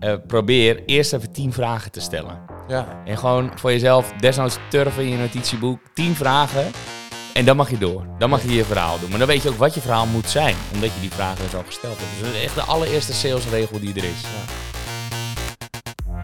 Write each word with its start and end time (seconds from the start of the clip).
eh, 0.00 0.14
probeer 0.26 0.82
eerst 0.86 1.12
even 1.12 1.32
tien 1.32 1.52
vragen 1.52 1.90
te 1.90 2.00
stellen. 2.00 2.38
Ja. 2.68 3.02
En 3.04 3.18
gewoon 3.18 3.52
voor 3.54 3.70
jezelf, 3.70 4.12
desnoods 4.12 4.58
turven 4.68 5.02
in 5.02 5.08
je 5.08 5.16
notitieboek, 5.16 5.80
tien 5.94 6.14
vragen. 6.14 6.66
En 7.32 7.44
dan 7.44 7.56
mag 7.56 7.70
je 7.70 7.78
door. 7.78 8.06
Dan 8.18 8.30
mag 8.30 8.42
je 8.42 8.54
je 8.54 8.64
verhaal 8.64 8.98
doen. 9.00 9.10
Maar 9.10 9.18
dan 9.18 9.28
weet 9.28 9.42
je 9.42 9.48
ook 9.48 9.56
wat 9.56 9.74
je 9.74 9.80
verhaal 9.80 10.06
moet 10.06 10.28
zijn. 10.28 10.54
Omdat 10.74 10.90
je 10.94 11.00
die 11.00 11.10
vragen 11.10 11.44
dus 11.44 11.54
al 11.54 11.62
gesteld 11.66 11.96
hebt. 11.98 12.10
Dus 12.18 12.28
dat 12.28 12.36
is 12.36 12.44
echt 12.44 12.54
de 12.54 12.62
allereerste 12.62 13.12
salesregel 13.12 13.80
die 13.80 13.94
er 13.94 14.04
is. 14.04 14.24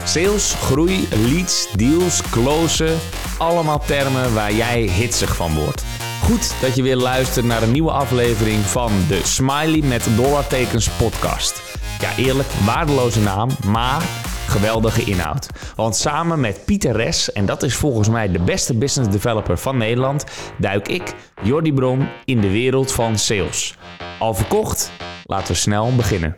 Sales, 0.04 0.54
groei, 0.54 1.08
leads, 1.10 1.72
deals, 1.72 2.22
closen. 2.30 2.98
Allemaal 3.38 3.80
termen 3.80 4.34
waar 4.34 4.52
jij 4.52 4.80
hitsig 4.80 5.36
van 5.36 5.54
wordt. 5.54 5.84
Goed 6.22 6.54
dat 6.60 6.76
je 6.76 6.82
weer 6.82 6.96
luistert 6.96 7.46
naar 7.46 7.62
een 7.62 7.72
nieuwe 7.72 7.90
aflevering 7.90 8.60
van 8.60 8.92
de 9.08 9.20
Smiley 9.24 9.80
met 9.82 10.08
dollartekens 10.16 10.90
podcast. 10.90 11.62
Ja, 12.00 12.16
eerlijk, 12.16 12.48
waardeloze 12.48 13.20
naam, 13.20 13.48
maar 13.66 14.02
geweldige 14.46 15.04
inhoud. 15.04 15.46
Want 15.76 15.96
samen 15.96 16.40
met 16.40 16.64
Pieter 16.64 16.96
Res, 16.96 17.32
en 17.32 17.46
dat 17.46 17.62
is 17.62 17.74
volgens 17.74 18.08
mij 18.08 18.30
de 18.30 18.38
beste 18.38 18.74
business 18.74 19.12
developer 19.12 19.58
van 19.58 19.76
Nederland, 19.76 20.24
duik 20.58 20.88
ik, 20.88 21.14
Jordi 21.42 21.72
Bron, 21.72 22.08
in 22.24 22.40
de 22.40 22.50
wereld 22.50 22.92
van 22.92 23.18
sales. 23.18 23.74
Al 24.18 24.34
verkocht? 24.34 24.90
Laten 25.24 25.48
we 25.52 25.54
snel 25.54 25.96
beginnen. 25.96 26.34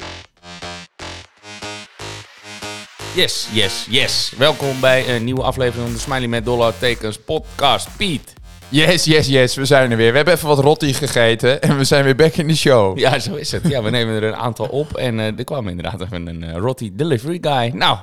Yes, 3.14 3.48
yes, 3.52 3.86
yes. 3.90 4.32
Welkom 4.36 4.80
bij 4.80 5.14
een 5.16 5.24
nieuwe 5.24 5.42
aflevering 5.42 5.84
van 5.84 5.94
de 5.94 6.00
Smiley 6.00 6.28
met 6.28 6.44
dollartekens 6.44 7.18
podcast. 7.18 7.88
Piet. 7.96 8.37
Yes, 8.70 9.04
yes, 9.04 9.26
yes. 9.26 9.54
We 9.54 9.64
zijn 9.64 9.90
er 9.90 9.96
weer. 9.96 10.10
We 10.10 10.16
hebben 10.16 10.34
even 10.34 10.48
wat 10.48 10.58
rotti 10.58 10.94
gegeten 10.94 11.62
en 11.62 11.76
we 11.76 11.84
zijn 11.84 12.04
weer 12.04 12.16
back 12.16 12.34
in 12.34 12.48
de 12.48 12.56
show. 12.56 12.98
Ja, 12.98 13.18
zo 13.18 13.34
is 13.34 13.52
het. 13.52 13.68
Ja, 13.68 13.82
we 13.82 13.90
nemen 13.90 14.14
er 14.14 14.24
een 14.24 14.36
aantal 14.36 14.66
op 14.66 14.96
en 14.96 15.20
eh, 15.20 15.38
er 15.38 15.44
kwam 15.44 15.68
inderdaad 15.68 16.00
even 16.00 16.26
een 16.26 16.44
uh, 16.44 16.56
Rotti 16.56 16.90
delivery 16.94 17.38
guy. 17.40 17.70
Nou, 17.74 17.98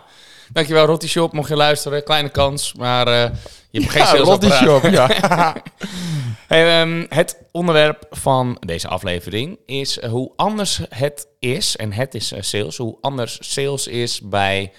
dankjewel 0.53 0.85
Rotti 0.85 1.07
Shop, 1.07 1.33
mocht 1.33 1.49
je 1.49 1.55
luisteren. 1.55 2.03
Kleine 2.03 2.29
kans, 2.29 2.73
maar 2.73 3.07
uh, 3.07 3.25
je 3.69 3.81
hebt 3.81 3.91
geen 3.91 4.21
rotti 4.21 4.49
shop, 4.49 4.83
ja. 4.83 5.07
Hey, 6.47 6.81
ehm, 6.81 7.05
het 7.09 7.37
onderwerp 7.51 8.05
van 8.09 8.57
deze 8.59 8.87
aflevering 8.87 9.59
is 9.65 9.99
eh, 9.99 10.09
hoe 10.09 10.31
anders 10.35 10.81
het 10.89 11.27
is, 11.39 11.75
en 11.75 11.93
het 11.93 12.15
is 12.15 12.31
eh, 12.31 12.41
sales, 12.41 12.77
hoe 12.77 12.97
anders 13.01 13.37
sales 13.53 13.87
is 13.87 14.21
bij 14.23 14.71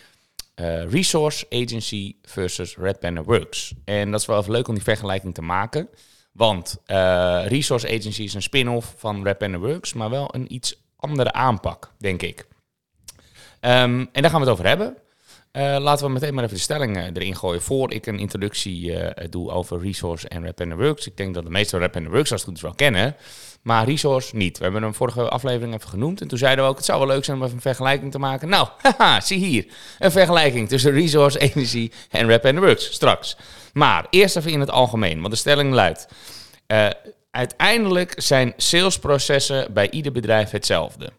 eh, 0.56 0.90
Resource 0.90 1.46
Agency 1.50 2.16
versus 2.22 2.76
Red 2.76 2.98
Panda 2.98 3.22
Works. 3.22 3.74
En 3.84 4.10
dat 4.10 4.20
is 4.20 4.26
wel 4.26 4.38
even 4.38 4.52
leuk 4.52 4.68
om 4.68 4.74
die 4.74 4.82
vergelijking 4.82 5.34
te 5.34 5.42
maken. 5.42 5.88
Want 6.32 6.82
eh, 6.84 7.44
Resource 7.46 7.86
Agency 7.86 8.22
is 8.22 8.34
een 8.34 8.42
spin-off 8.42 8.94
van 8.96 9.22
Red 9.22 9.38
Panda 9.38 9.58
Works, 9.58 9.92
maar 9.92 10.10
wel 10.10 10.34
een 10.34 10.54
iets 10.54 10.82
andere 10.96 11.32
aanpak, 11.32 11.92
denk 11.98 12.22
ik. 12.22 12.46
Ehm, 13.60 14.04
en 14.12 14.22
daar 14.22 14.30
gaan 14.30 14.40
we 14.40 14.46
het 14.46 14.54
over 14.54 14.66
hebben. 14.66 14.96
Eh, 15.56 15.76
laten 15.78 16.06
we 16.06 16.12
meteen 16.12 16.34
maar 16.34 16.44
even 16.44 16.56
de 16.56 16.62
stelling 16.62 16.96
eh, 16.96 17.04
erin 17.04 17.36
gooien 17.36 17.62
voor 17.62 17.92
ik 17.92 18.06
een 18.06 18.18
introductie 18.18 18.98
eh, 18.98 19.28
doe 19.30 19.50
over 19.50 19.80
Resource 19.80 20.28
en 20.28 20.42
Red 20.42 20.54
Panda 20.54 20.76
Works. 20.76 21.06
Ik 21.06 21.16
denk 21.16 21.34
dat 21.34 21.44
de 21.44 21.50
meeste 21.50 21.78
Red 21.78 21.90
Panda 21.90 22.10
Works 22.10 22.32
als 22.32 22.40
het 22.40 22.48
goed 22.48 22.56
is 22.56 22.62
wel 22.62 22.74
kennen, 22.74 23.16
maar 23.62 23.84
Resource 23.84 24.36
niet. 24.36 24.58
We 24.58 24.64
hebben 24.64 24.82
hem 24.82 24.94
vorige 24.94 25.28
aflevering 25.28 25.74
even 25.74 25.88
genoemd 25.88 26.20
en 26.20 26.28
toen 26.28 26.38
zeiden 26.38 26.64
we 26.64 26.70
ook, 26.70 26.76
het 26.76 26.84
zou 26.84 26.98
wel 26.98 27.08
leuk 27.08 27.24
zijn 27.24 27.36
om 27.36 27.42
even 27.42 27.54
een 27.54 27.62
vergelijking 27.62 28.10
te 28.12 28.18
maken. 28.18 28.48
Nou, 28.48 28.68
zie 29.22 29.38
hier, 29.38 29.66
een 29.98 30.10
vergelijking 30.10 30.68
tussen 30.68 30.92
Resource 30.92 31.40
Agency 31.50 31.90
en 32.10 32.26
Red 32.26 32.40
Panda 32.40 32.60
Works 32.60 32.92
straks. 32.92 33.36
Maar 33.72 34.06
eerst 34.10 34.36
even 34.36 34.50
in 34.50 34.60
het 34.60 34.70
algemeen, 34.70 35.20
want 35.20 35.32
de 35.32 35.38
stelling 35.38 35.72
luidt, 35.72 36.08
uiteindelijk 37.30 38.14
zijn 38.16 38.52
salesprocessen 38.56 39.72
bij 39.72 39.90
ieder 39.90 40.12
bedrijf 40.12 40.50
hetzelfde. 40.50 41.12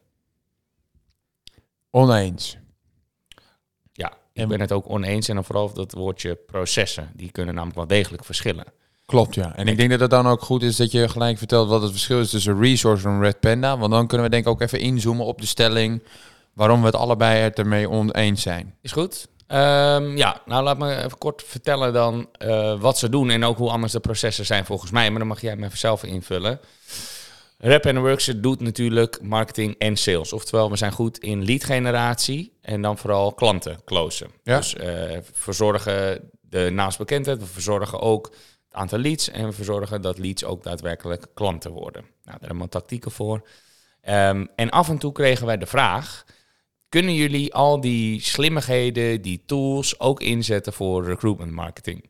Oneens. 1.92 2.58
Ik 4.38 4.44
En- 4.44 4.50
ben 4.50 4.60
het 4.62 4.72
ook 4.72 4.90
oneens 4.90 5.28
en 5.28 5.36
dan 5.36 5.44
vooral 5.44 5.74
dat 5.74 5.92
woordje 5.94 6.36
processen. 6.36 7.12
Die 7.16 7.32
kunnen 7.32 7.54
namelijk 7.54 7.78
wel 7.78 7.88
degelijk 7.88 8.26
verschillen. 8.26 8.66
Klopt, 9.06 9.36
ja. 9.36 9.56
En 9.56 9.68
ik 9.68 9.78
denk 9.78 9.90
dat 9.90 10.00
het 10.00 10.10
dan 10.10 10.28
ook 10.28 10.42
goed 10.42 10.64
is 10.64 10.76
dat 10.76 10.92
je 10.92 11.10
gelijk 11.10 11.38
vertelt 11.38 11.70
wat 11.70 11.82
het 11.82 11.92
verschil 11.92 12.20
is 12.20 12.30
tussen 12.30 12.60
Resource 12.62 13.08
en 13.08 13.22
Red 13.22 13.40
Panda. 13.40 13.78
Want 13.78 13.92
dan 13.92 14.08
kunnen 14.08 14.26
we 14.26 14.32
denk 14.32 14.46
ik 14.46 14.52
ook 14.52 14.62
even 14.62 14.80
inzoomen 14.80 15.26
op 15.26 15.42
de 15.42 15.48
stelling 15.48 16.04
waarom 16.54 16.80
we 16.80 16.86
het 16.86 16.96
allebei 16.96 17.40
het 17.42 17.60
ermee 17.60 17.90
oneens 17.90 18.42
zijn. 18.42 18.76
Is 18.82 18.92
goed? 18.92 19.28
Ehm, 19.48 20.18
ja, 20.18 20.42
nou 20.46 20.64
laat 20.64 20.78
me 20.78 20.96
even 21.04 21.18
kort 21.18 21.44
vertellen 21.46 21.94
dan 21.94 22.28
eh, 22.32 22.80
wat 22.80 22.98
ze 22.98 23.10
doen 23.10 23.30
en 23.30 23.44
ook 23.46 23.58
hoe 23.58 23.70
anders 23.70 23.92
de 23.92 24.00
processen 24.00 24.46
zijn 24.46 24.66
volgens 24.66 24.92
mij. 24.92 25.10
Maar 25.10 25.20
dan 25.20 25.28
mag 25.28 25.42
jij 25.42 25.56
me 25.56 25.66
even 25.66 25.78
zelf 25.78 26.04
invullen. 26.04 26.60
Rap 27.58 27.86
and 27.86 27.98
Works 27.98 28.26
doet 28.26 28.60
natuurlijk 28.60 29.22
marketing 29.22 29.76
en 29.78 29.98
sales. 29.98 30.34
Oftewel, 30.34 30.70
we 30.70 30.78
zijn 30.78 30.92
goed 30.92 31.18
in 31.18 31.46
lead 31.46 31.64
generatie 31.64 32.58
en 32.62 32.82
dan 32.82 32.98
vooral 32.98 33.34
klanten 33.34 33.84
closen. 33.86 34.28
Ja. 34.44 34.58
Dus 34.58 34.76
eh, 34.76 35.18
verzorgen 35.32 36.30
de 36.42 36.70
naamsbekendheid, 36.72 37.40
we 37.40 37.46
verzorgen 37.46 38.00
ook 38.00 38.26
het 38.66 38.74
aantal 38.74 39.00
leads 39.00 39.30
en 39.30 39.46
we 39.46 39.52
verzorgen 39.52 40.02
dat 40.02 40.18
leads 40.18 40.44
ook 40.44 40.64
daadwerkelijk 40.64 41.26
klanten 41.34 41.72
worden. 41.72 42.02
Nou, 42.02 42.38
daar 42.40 42.48
hebben 42.48 42.66
we 42.66 42.70
tactieken 42.70 43.12
voor. 43.12 43.48
Ehm, 44.02 44.46
en 44.56 44.70
af 44.70 44.90
en 44.90 44.98
toe 44.98 45.12
kregen 45.12 45.46
wij 45.46 45.58
de 45.58 45.66
vraag, 45.66 46.26
kunnen 46.90 47.14
jullie 47.14 47.54
al 47.54 47.82
die 47.82 48.22
slimmigheden, 48.22 49.22
die 49.22 49.44
tools 49.46 50.00
ook 50.00 50.22
inzetten 50.22 50.74
voor 50.74 51.06
recruitment 51.06 51.52
marketing? 51.52 52.10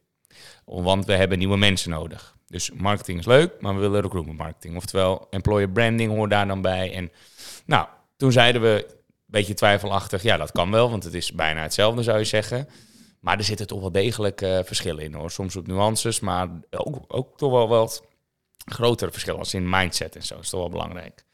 Want 0.66 1.06
we 1.06 1.14
hebben 1.14 1.38
nieuwe 1.38 1.58
mensen 1.58 1.90
nodig. 1.90 2.37
Dus 2.48 2.72
marketing 2.72 3.20
is 3.20 3.26
leuk, 3.26 3.52
maar 3.60 3.74
we 3.74 3.80
willen 3.80 4.02
recruitment 4.02 4.38
marketing. 4.38 4.76
Oftewel, 4.76 5.28
employer 5.30 5.70
branding 5.70 6.12
hoort 6.12 6.30
daar 6.30 6.48
dan 6.48 6.62
bij. 6.62 6.94
En 6.94 7.12
nou, 7.66 7.88
toen 8.18 8.32
zeiden 8.32 8.62
we, 8.62 8.86
een 8.88 8.96
beetje 9.26 9.54
twijfelachtig, 9.54 10.22
ja, 10.24 10.38
dat 10.38 10.52
kan 10.52 10.72
wel, 10.72 10.90
want 10.90 11.04
het 11.04 11.14
is 11.14 11.32
bijna 11.32 11.62
hetzelfde, 11.62 12.04
zou 12.04 12.18
je 12.18 12.24
zeggen. 12.24 12.68
Maar 13.20 13.38
er 13.38 13.44
zitten 13.44 13.68
toch 13.68 13.80
wel 13.80 13.92
degelijk 13.92 14.42
eh, 14.42 14.60
verschillen 14.64 15.04
in, 15.04 15.14
hoor. 15.14 15.32
Soms 15.32 15.56
op 15.56 15.68
nuances, 15.68 16.20
maar 16.20 16.48
ook, 16.70 17.00
ook 17.08 17.38
toch 17.38 17.52
wel 17.52 17.68
wat 17.68 18.04
grotere 18.66 19.12
verschillen 19.12 19.40
als 19.40 19.54
in 19.54 19.70
mindset 19.70 20.16
en 20.16 20.24
zo. 20.24 20.36
Dat 20.36 20.44
is 20.44 20.50
toch 20.50 20.60
wel 20.60 20.70
belangrijk. 20.70 21.26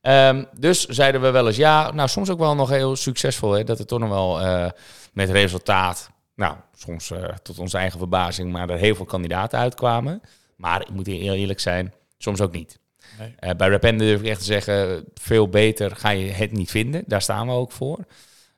Ehm, 0.00 0.44
dus 0.58 0.84
zeiden 0.84 1.20
we 1.20 1.30
wel 1.30 1.46
eens 1.46 1.56
ja. 1.56 1.90
Nou, 1.90 2.08
soms 2.08 2.30
ook 2.30 2.38
wel 2.38 2.54
nog 2.54 2.68
heel 2.68 2.96
succesvol. 2.96 3.52
Hè, 3.52 3.64
dat 3.64 3.78
het 3.78 3.88
toch 3.88 3.98
nog 3.98 4.08
wel 4.08 4.40
eh, 4.40 4.70
met 5.12 5.30
resultaat. 5.30 6.10
Nou, 6.34 6.56
soms 6.76 7.10
eh, 7.10 7.24
tot 7.42 7.58
onze 7.58 7.78
eigen 7.78 7.98
verbazing, 7.98 8.52
maar 8.52 8.70
er 8.70 8.78
heel 8.78 8.94
veel 8.94 9.04
kandidaten 9.04 9.58
uitkwamen. 9.58 10.22
Maar 10.56 10.80
ik 10.80 10.90
moet 10.90 11.06
heel 11.06 11.34
eerlijk 11.34 11.60
zijn, 11.60 11.92
soms 12.18 12.40
ook 12.40 12.52
niet. 12.52 12.78
Nee. 13.18 13.34
Eh, 13.38 13.50
bij 13.56 13.68
Rapende 13.68 14.04
durf 14.04 14.20
ik 14.20 14.26
echt 14.26 14.38
te 14.38 14.44
zeggen, 14.44 15.04
veel 15.14 15.48
beter 15.48 15.96
ga 15.96 16.10
je 16.10 16.30
het 16.30 16.52
niet 16.52 16.70
vinden. 16.70 17.02
Daar 17.06 17.22
staan 17.22 17.46
we 17.46 17.52
ook 17.52 17.72
voor. 17.72 17.98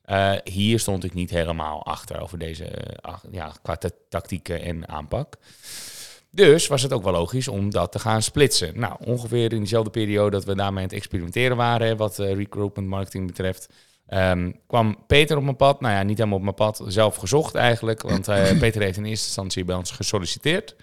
Eh, 0.03 0.32
hier 0.44 0.78
stond 0.78 1.04
ik 1.04 1.14
niet 1.14 1.31
helemaal 1.31 1.84
achter 1.84 2.20
over 2.20 2.38
deze, 2.38 2.64
eh, 2.64 2.97
ach- 3.12 3.25
ja, 3.31 3.53
qua 3.62 3.76
ta- 3.76 3.91
tactieken 4.09 4.62
en 4.62 4.88
aanpak. 4.88 5.34
Dus 6.31 6.66
was 6.66 6.82
het 6.82 6.92
ook 6.92 7.03
wel 7.03 7.12
logisch 7.12 7.48
om 7.48 7.70
dat 7.70 7.92
te 7.92 7.98
gaan 7.98 8.22
splitsen. 8.22 8.78
Nou, 8.78 8.97
ongeveer 9.04 9.53
in 9.53 9.59
diezelfde 9.59 9.91
periode 9.91 10.30
dat 10.30 10.44
we 10.44 10.54
daarmee 10.54 10.82
aan 10.82 10.88
het 10.88 10.98
experimenteren 10.98 11.56
waren, 11.56 11.97
wat 11.97 12.19
recruitment 12.19 12.88
marketing 12.88 13.26
betreft, 13.26 13.69
ehm, 14.06 14.53
kwam 14.66 14.97
Peter 15.06 15.36
op 15.36 15.42
mijn 15.42 15.56
pad. 15.56 15.80
Nou 15.80 15.94
ja, 15.94 16.03
niet 16.03 16.16
helemaal 16.19 16.38
op 16.38 16.44
mijn 16.44 16.54
pad, 16.54 16.82
zelf 16.86 17.16
gezocht 17.16 17.54
eigenlijk, 17.54 18.03
want 18.03 18.25
Peter 18.60 18.82
heeft 18.82 18.97
in 18.98 19.04
eerste 19.04 19.26
instantie 19.26 19.65
bij 19.65 19.76
ons 19.76 19.91
gesolliciteerd. 19.91 20.76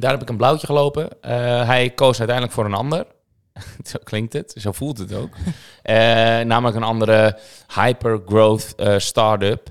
Daar 0.00 0.10
heb 0.10 0.22
ik 0.22 0.28
een 0.28 0.36
blauwtje 0.36 0.66
gelopen. 0.66 1.22
Eh, 1.22 1.66
hij 1.66 1.90
koos 1.90 2.18
uiteindelijk 2.18 2.56
voor 2.56 2.64
een 2.64 2.74
ander. 2.74 3.06
zo 3.90 3.98
klinkt 4.04 4.32
het, 4.32 4.54
zo 4.56 4.72
voelt 4.72 4.98
het 4.98 5.14
ook. 5.14 5.34
Eh, 5.82 5.96
namelijk 6.40 6.76
een 6.76 6.82
andere 6.82 7.38
hyper-growth 7.74 8.74
eh, 8.74 8.98
start-up. 8.98 9.68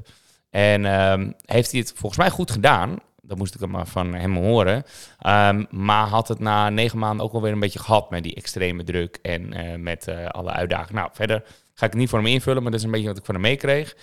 En 0.50 0.86
ehm, 0.86 1.32
heeft 1.46 1.72
hij 1.72 1.80
het 1.80 1.94
volgens 1.96 2.18
mij 2.18 2.30
goed 2.30 2.52
gedaan. 2.52 2.98
Dat 3.22 3.38
moest 3.38 3.54
ik 3.54 3.60
hem 3.60 3.70
maar 3.70 3.88
van 3.88 4.14
hem 4.14 4.36
horen. 4.36 4.84
Ehm, 5.20 5.66
maar 5.70 6.08
had 6.08 6.28
het 6.28 6.40
na 6.40 6.70
negen 6.70 6.98
maanden 6.98 7.26
ook 7.26 7.34
alweer 7.34 7.52
een 7.52 7.60
beetje 7.60 7.80
gehad 7.80 8.10
met 8.10 8.24
die 8.24 8.36
extreme 8.36 8.84
druk 8.84 9.20
en 9.22 9.54
met 9.84 10.08
alle 10.28 10.52
uitdagingen. 10.52 11.02
Nou, 11.02 11.10
verder 11.14 11.44
ga 11.80 11.86
ik 11.86 11.92
het 11.92 12.00
niet 12.02 12.10
voor 12.10 12.20
hem 12.20 12.28
invullen, 12.28 12.62
maar 12.62 12.72
dat 12.72 12.80
is 12.80 12.86
een 12.86 12.92
beetje 12.92 13.08
wat 13.08 13.18
ik 13.18 13.26
van 13.26 13.34
hem 13.34 13.44
meekreeg. 13.44 13.96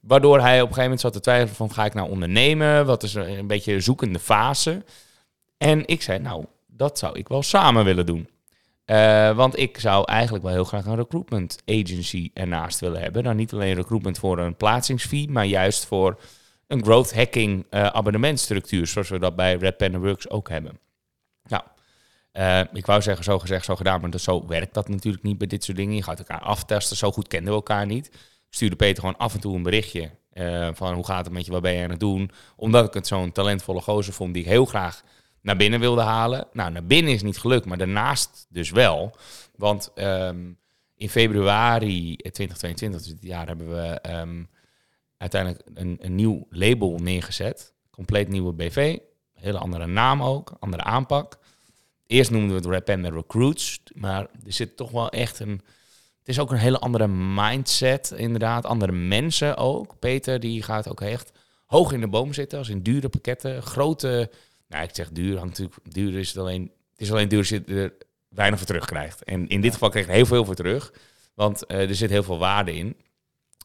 Waardoor 0.00 0.40
hij 0.40 0.54
op 0.54 0.68
een 0.68 0.74
gegeven 0.74 0.82
moment 0.82 1.00
zat 1.00 1.12
te 1.12 1.20
twijfelen 1.20 1.54
van 1.54 1.72
ga 1.72 1.84
ik 1.84 1.94
nou 1.94 2.10
ondernemen? 2.10 2.86
Wat 2.86 3.02
is 3.02 3.14
een 3.14 3.46
beetje 3.46 3.80
zoekende 3.80 4.18
fase? 4.18 4.84
En 5.58 5.86
ik 5.86 6.02
zei, 6.02 6.18
nou, 6.18 6.44
dat 6.66 6.98
zou 6.98 7.18
ik 7.18 7.28
wel 7.28 7.42
samen 7.42 7.84
willen 7.84 8.06
doen. 8.06 8.28
Eh, 8.84 9.36
want 9.36 9.58
ik 9.58 9.78
zou 9.78 10.04
eigenlijk 10.06 10.44
wel 10.44 10.52
heel 10.52 10.64
graag 10.64 10.84
een 10.84 10.96
recruitment 10.96 11.58
agency 11.66 12.30
ernaast 12.34 12.80
willen 12.80 13.00
hebben. 13.00 13.22
Dan 13.22 13.36
niet 13.36 13.52
alleen 13.52 13.74
recruitment 13.74 14.18
voor 14.18 14.38
een 14.38 14.56
plaatsingsfee, 14.56 15.28
maar 15.30 15.44
juist 15.44 15.86
voor 15.86 16.20
een 16.66 16.84
growth 16.84 17.14
hacking 17.14 17.66
eh, 17.70 17.86
abonnementstructuur, 17.86 18.86
zoals 18.86 19.08
we 19.08 19.18
dat 19.18 19.36
bij 19.36 19.56
Red 19.56 19.76
Panda 19.76 19.98
Works 19.98 20.30
ook 20.30 20.48
hebben. 20.48 20.78
Eh, 22.38 22.60
ik 22.72 22.86
wou 22.86 23.02
zeggen 23.02 23.24
zo 23.24 23.38
gezegd, 23.38 23.64
zo 23.64 23.76
gedaan, 23.76 24.00
maar 24.00 24.10
dat, 24.10 24.20
zo 24.20 24.46
werkt 24.46 24.74
dat 24.74 24.88
natuurlijk 24.88 25.24
niet 25.24 25.38
bij 25.38 25.46
dit 25.46 25.64
soort 25.64 25.76
dingen. 25.76 25.94
Je 25.94 26.02
gaat 26.02 26.18
elkaar 26.18 26.40
aftesten, 26.40 26.96
zo 26.96 27.10
goed 27.10 27.28
kenden 27.28 27.48
we 27.48 27.54
elkaar 27.54 27.86
niet. 27.86 28.10
Stuurde 28.50 28.76
Peter 28.76 29.00
gewoon 29.00 29.16
af 29.16 29.34
en 29.34 29.40
toe 29.40 29.56
een 29.56 29.62
berichtje 29.62 30.10
eh, 30.30 30.68
van 30.72 30.94
hoe 30.94 31.04
gaat 31.04 31.24
het 31.24 31.34
met 31.34 31.46
je, 31.46 31.52
wat 31.52 31.62
ben 31.62 31.72
je 31.72 31.82
aan 31.82 31.90
het 31.90 32.00
doen? 32.00 32.30
Omdat 32.56 32.86
ik 32.86 32.94
het 32.94 33.06
zo'n 33.06 33.32
talentvolle 33.32 33.80
gozer 33.80 34.12
vond 34.12 34.34
die 34.34 34.42
ik 34.42 34.48
heel 34.48 34.64
graag 34.64 35.02
naar 35.40 35.56
binnen 35.56 35.80
wilde 35.80 36.00
halen. 36.00 36.46
Nou, 36.52 36.70
naar 36.72 36.84
binnen 36.84 37.12
is 37.12 37.22
niet 37.22 37.38
gelukt, 37.38 37.66
maar 37.66 37.78
daarnaast 37.78 38.46
dus 38.48 38.70
wel. 38.70 39.16
Want 39.56 39.90
ehm, 39.94 40.52
in 40.94 41.08
februari 41.08 42.16
2022, 42.16 43.00
dus 43.00 43.10
dit 43.10 43.30
jaar, 43.30 43.46
hebben 43.46 43.68
we 43.68 44.00
ehm, 44.00 44.42
uiteindelijk 45.16 45.62
een, 45.74 45.96
een 46.00 46.14
nieuw 46.14 46.46
label 46.50 46.98
neergezet. 46.98 47.74
Compleet 47.90 48.28
nieuwe 48.28 48.52
BV. 48.52 48.98
Hele 49.34 49.58
andere 49.58 49.86
naam 49.86 50.22
ook, 50.22 50.52
andere 50.58 50.82
aanpak. 50.82 51.38
Eerst 52.08 52.30
noemden 52.30 52.48
we 52.50 52.54
het 52.54 52.66
Rap 52.66 52.96
and 52.96 53.14
Recruits, 53.14 53.80
maar 53.94 54.20
er 54.20 54.52
zit 54.52 54.76
toch 54.76 54.90
wel 54.90 55.10
echt 55.10 55.38
een... 55.38 55.60
Het 56.18 56.36
is 56.36 56.38
ook 56.38 56.50
een 56.50 56.58
hele 56.58 56.78
andere 56.78 57.08
mindset, 57.08 58.12
inderdaad. 58.16 58.64
Andere 58.64 58.92
mensen 58.92 59.56
ook. 59.56 59.98
Peter, 59.98 60.40
die 60.40 60.62
gaat 60.62 60.88
ook 60.88 61.00
echt 61.00 61.32
hoog 61.66 61.92
in 61.92 62.00
de 62.00 62.08
boom 62.08 62.32
zitten, 62.32 62.58
als 62.58 62.68
in 62.68 62.82
dure 62.82 63.08
pakketten. 63.08 63.62
Grote, 63.62 64.30
nou 64.68 64.84
ik 64.84 64.90
zeg 64.94 65.10
duur, 65.10 65.38
hangt 65.38 65.58
natuurlijk, 65.58 65.94
duur 65.94 66.14
is 66.14 66.28
het 66.28 66.38
alleen... 66.38 66.62
Het 66.90 67.00
is 67.00 67.12
alleen 67.12 67.28
duur 67.28 67.38
als 67.38 67.48
je 67.48 67.64
er 67.64 67.92
weinig 68.28 68.58
voor 68.58 68.68
terugkrijgt. 68.68 69.24
En 69.24 69.48
in 69.48 69.60
dit 69.60 69.72
geval 69.72 69.88
kreeg 69.88 70.06
je 70.06 70.12
heel 70.12 70.26
veel 70.26 70.44
voor 70.44 70.54
terug, 70.54 70.92
want 71.34 71.66
eh, 71.66 71.88
er 71.88 71.94
zit 71.94 72.10
heel 72.10 72.22
veel 72.22 72.38
waarde 72.38 72.74
in. 72.74 72.96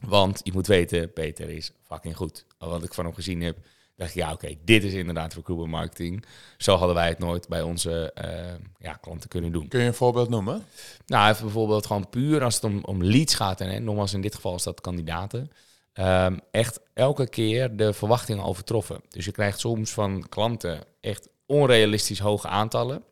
Want 0.01 0.39
je 0.43 0.51
moet 0.53 0.67
weten, 0.67 1.13
Peter 1.13 1.49
is 1.49 1.71
fucking 1.81 2.15
goed. 2.15 2.45
Wat 2.57 2.83
ik 2.83 2.93
van 2.93 3.05
hem 3.05 3.13
gezien 3.13 3.41
heb, 3.41 3.57
dacht 3.95 4.09
ik, 4.09 4.15
ja, 4.15 4.31
oké, 4.31 4.55
dit 4.63 4.83
is 4.83 4.93
inderdaad 4.93 5.33
recruitment 5.33 5.71
marketing. 5.71 6.25
Zo 6.57 6.75
hadden 6.75 6.95
wij 6.95 7.07
het 7.07 7.19
nooit 7.19 7.47
bij 7.47 7.61
onze 7.61 8.11
eh, 8.13 8.53
ja, 8.77 8.93
klanten 8.93 9.29
kunnen 9.29 9.51
doen. 9.51 9.67
Kun 9.67 9.79
je 9.79 9.85
een 9.85 9.93
voorbeeld 9.93 10.29
noemen? 10.29 10.65
Nou, 11.05 11.29
even 11.29 11.43
bijvoorbeeld 11.43 11.85
gewoon 11.85 12.09
puur 12.09 12.43
als 12.43 12.55
het 12.55 12.63
om, 12.63 12.83
om 12.83 13.03
leads 13.03 13.35
gaat. 13.35 13.61
En 13.61 13.69
hè, 13.69 13.79
nogmaals, 13.79 14.13
in 14.13 14.21
dit 14.21 14.35
geval 14.35 14.55
is 14.55 14.63
dat 14.63 14.81
kandidaten. 14.81 15.51
Ehm, 15.93 16.37
echt 16.51 16.79
elke 16.93 17.29
keer 17.29 17.75
de 17.75 17.93
verwachtingen 17.93 18.43
overtroffen. 18.43 19.01
Dus 19.09 19.25
je 19.25 19.31
krijgt 19.31 19.59
soms 19.59 19.91
van 19.91 20.29
klanten 20.29 20.83
echt 20.99 21.29
onrealistisch 21.45 22.19
hoge 22.19 22.47
aantallen. 22.47 23.03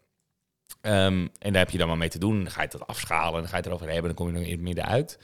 Ehm, 0.81 1.27
en 1.39 1.53
daar 1.53 1.61
heb 1.61 1.69
je 1.69 1.77
dan 1.77 1.87
maar 1.87 1.97
mee 1.97 2.09
te 2.09 2.19
doen. 2.19 2.43
Dan 2.43 2.51
ga 2.51 2.61
je 2.61 2.67
dat 2.67 2.87
afschalen, 2.87 3.33
dan 3.41 3.43
ga 3.43 3.49
je 3.49 3.55
het 3.55 3.65
erover 3.65 3.89
hebben, 3.89 4.05
dan 4.05 4.13
kom 4.13 4.27
je 4.27 4.33
nog 4.33 4.43
in 4.43 4.51
het 4.51 4.61
midden 4.61 4.85
uit. 4.85 5.19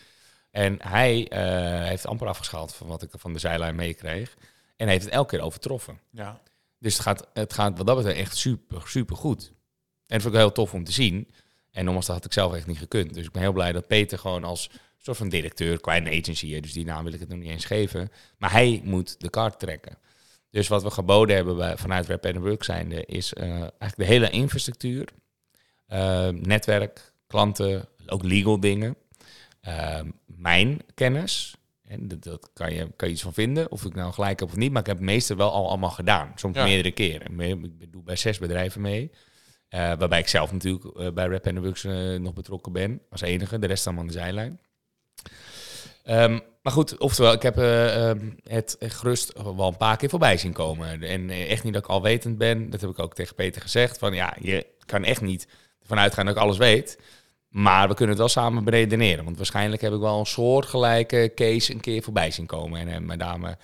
En 0.52 0.78
hij 0.82 1.28
eh, 1.28 1.88
heeft 1.88 2.08
amper 2.08 2.28
afgeschaald 2.28 2.76
van 2.76 2.88
wat 2.88 3.02
ik 3.02 3.10
van 3.12 3.34
de 3.34 3.40
zijlijn 3.40 3.76
meekreeg. 3.76 4.36
En 4.78 4.88
heeft 4.88 5.04
het 5.04 5.14
elke 5.14 5.36
keer 5.36 5.46
overtroffen. 5.46 6.00
Ja. 6.10 6.42
Dus 6.80 6.94
het 6.94 7.02
gaat, 7.02 7.28
het 7.34 7.54
gaat 7.54 7.78
wat 7.78 7.88
dat 7.88 7.96
betreft 7.96 8.20
echt 8.20 8.38
super, 8.38 8.82
super 8.86 9.16
goed. 9.16 9.48
En 9.48 9.54
dat 10.08 10.22
vond 10.22 10.34
ik 10.34 10.40
heel 10.40 10.52
tof 10.52 10.74
om 10.74 10.84
te 10.84 10.92
zien. 10.92 11.32
En 11.72 11.84
nogmaals, 11.84 12.06
dat 12.06 12.16
had 12.16 12.26
ik 12.26 12.34
zelf 12.34 12.54
echt 12.54 12.68
niet 12.68 12.78
gekund. 12.78 13.14
Dus 13.14 13.26
ik 13.26 13.32
ben 13.32 13.42
heel 13.42 13.52
blij 13.52 13.72
dat 13.72 13.88
Peter 13.88 14.20
gewoon 14.20 14.44
als 14.44 14.70
soort 14.98 15.18
van 15.18 15.30
directeur, 15.30 15.82
kleine 15.82 16.10
agency, 16.10 16.60
dus 16.60 16.74
die 16.74 16.86
naam 16.86 17.04
wil 17.04 17.14
ik 17.14 17.20
het 17.20 17.30
nog 17.30 17.40
niet 17.40 17.50
eens 17.50 17.66
geven. 17.66 18.10
Maar 18.38 18.52
hij 18.52 18.82
moet 18.84 19.22
de 19.22 19.30
kaart 19.30 19.60
trekken. 19.60 19.98
Dus 20.50 20.68
wat 20.68 20.84
we 20.84 20.92
geboden 20.92 21.36
hebben 21.36 21.58
bij, 21.58 21.78
vanuit 21.78 22.08
Rap 22.08 22.26
and 22.26 22.38
Work 22.38 22.64
zijnde, 22.64 23.06
is 23.06 23.34
eh, 23.34 23.50
eigenlijk 23.50 23.96
de 23.96 24.06
hele 24.06 24.30
infrastructuur. 24.30 25.08
Uh, 25.90 26.28
netwerk, 26.28 27.14
klanten, 27.28 27.88
ook 28.08 28.24
legal 28.24 28.60
dingen. 28.60 28.96
Uh, 29.68 30.00
mijn 30.26 30.82
kennis. 30.94 31.56
En 31.88 32.08
dat, 32.08 32.24
dat, 32.24 32.50
kan, 32.54 32.74
je, 32.74 32.92
kan 32.96 33.08
je 33.08 33.14
iets 33.14 33.24
van 33.24 33.34
vinden, 33.34 33.72
of 33.72 33.86
ik 33.86 33.96
nou 33.96 34.14
gelijk 34.14 34.40
heb 34.40 34.50
of 34.50 34.56
niet. 34.56 34.72
Maar 34.72 34.82
ik 34.82 34.88
heb 34.88 34.98
het 34.98 35.06
meeste 35.06 35.36
wel 35.36 35.52
al 35.52 35.68
allemaal 35.68 35.90
gedaan. 35.90 36.32
Soms 36.36 36.56
Ja. 36.56 36.64
meerdere 36.64 36.92
keren. 36.92 37.40
Ik 37.40 37.92
doe 37.92 38.04
bij 38.04 38.16
zes 38.16 38.38
bedrijven 38.40 38.82
mee. 38.82 39.12
Eh, 39.70 39.80
waarbij 39.80 40.20
ik 40.20 40.28
zelf 40.28 40.52
natuurlijk 40.52 40.86
eh, 40.98 41.12
bij 41.12 41.28
Rap 41.28 41.48
and 41.48 41.58
Works 41.58 41.84
eh, 41.84 42.16
nog 42.16 42.34
betrokken 42.34 42.72
ben. 42.72 43.02
Als 43.10 43.22
enige. 43.22 43.60
De 43.60 43.68
rest 43.68 43.86
allemaal 43.86 44.04
aan 44.04 44.10
de 44.12 44.18
zijlijn. 44.20 44.60
Ehm, 46.04 46.40
maar 46.62 46.74
goed, 46.74 46.98
oftewel, 46.98 47.34
ik 47.34 47.42
heb 47.42 47.58
eh, 47.58 48.10
ehm, 48.10 48.30
het 48.44 48.76
gerust 48.80 49.34
wel 49.44 49.68
een 49.68 49.78
paar 49.78 49.98
keer 49.98 50.10
voorbij 50.10 50.38
zien 50.38 50.54
komen. 50.54 51.04
En 51.04 51.30
echt 51.30 51.64
niet 51.64 51.74
dat 51.74 51.84
ik 51.84 51.90
alwetend 51.90 52.38
ben. 52.38 52.70
Dat 52.70 52.82
heb 52.82 52.90
ik 52.90 53.00
ook 53.00 53.14
tegen 53.16 53.36
Peter 53.36 53.62
gezegd. 53.62 53.98
Van 53.98 54.14
ja, 54.14 54.36
je 54.42 54.66
kan 54.86 55.04
echt 55.04 55.22
niet 55.22 55.48
ervan 55.82 56.00
uitgaan 56.00 56.26
dat 56.26 56.36
ik 56.36 56.42
alles 56.42 56.58
weet. 56.58 57.00
Maar 57.50 57.88
we 57.88 57.94
kunnen 57.94 58.10
het 58.10 58.24
wel 58.24 58.44
samen 58.44 58.64
beredeneren. 58.64 59.24
Want 59.24 59.38
waarschijnlijk 59.38 59.82
heb 59.82 59.94
ik 59.94 60.00
wel 60.00 60.20
een 60.20 60.26
soortgelijke 60.26 61.32
case 61.36 61.74
een 61.74 61.80
keer 61.80 62.04
voorbij 62.04 62.32
zien 62.32 62.46
komen. 62.46 62.80
En 62.80 62.88
heb 62.88 63.02
me 63.02 63.18
daar 63.18 63.40
me 63.40 63.58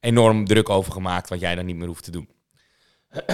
enorm 0.00 0.44
druk 0.44 0.68
over 0.68 0.92
gemaakt 0.92 1.28
wat 1.28 1.40
jij 1.40 1.54
dan 1.54 1.66
niet 1.66 1.76
meer 1.76 1.86
hoeft 1.86 2.04
te 2.04 2.10
doen. 2.10 2.28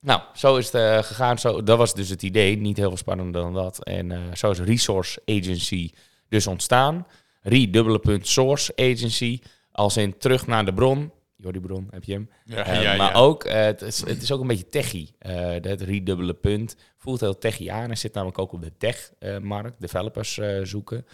nou, 0.00 0.20
zo 0.34 0.56
is 0.56 0.64
het 0.66 0.74
eh, 0.74 1.02
gegaan. 1.02 1.38
Zo, 1.38 1.62
dat 1.62 1.78
was 1.78 1.94
dus 1.94 2.08
het 2.08 2.22
idee. 2.22 2.56
Niet 2.56 2.76
heel 2.76 2.88
veel 2.88 2.96
spannender 2.96 3.42
dan 3.42 3.54
dat. 3.54 3.84
En 3.84 4.12
eh, 4.12 4.18
zo 4.34 4.50
is 4.50 4.58
Resource 4.58 5.22
Agency 5.26 5.90
dus 6.28 6.46
ontstaan. 6.46 7.06
Re, 7.40 7.98
punt, 8.02 8.28
Source 8.28 8.72
Agency. 8.76 9.40
Als 9.72 9.96
in 9.96 10.18
terug 10.18 10.46
naar 10.46 10.64
de 10.64 10.74
bron. 10.74 11.12
Jordi 11.44 11.60
Bron, 11.60 11.88
heb 11.90 12.04
je 12.04 12.12
hem? 12.12 12.28
Ja, 12.44 12.66
Eh, 12.66 12.82
ja, 12.82 12.96
maar 12.96 13.14
ook, 13.14 13.44
eh, 13.44 13.62
het, 13.64 13.82
is, 13.82 14.06
het 14.06 14.22
is 14.22 14.32
ook 14.32 14.40
een 14.40 14.46
beetje 14.46 14.68
techie. 14.68 15.14
Eh 15.18 15.50
het 15.50 15.80
redubbele 15.80 16.34
punt 16.34 16.76
voelt 16.98 17.20
heel 17.20 17.38
techie 17.38 17.72
aan. 17.72 17.86
Hij 17.86 17.96
zit 17.96 18.14
namelijk 18.14 18.38
ook 18.38 18.52
op 18.52 18.62
de 18.62 18.72
tech-markt, 18.78 19.80
developers 19.80 20.38
eh, 20.38 20.60
zoeken. 20.62 21.06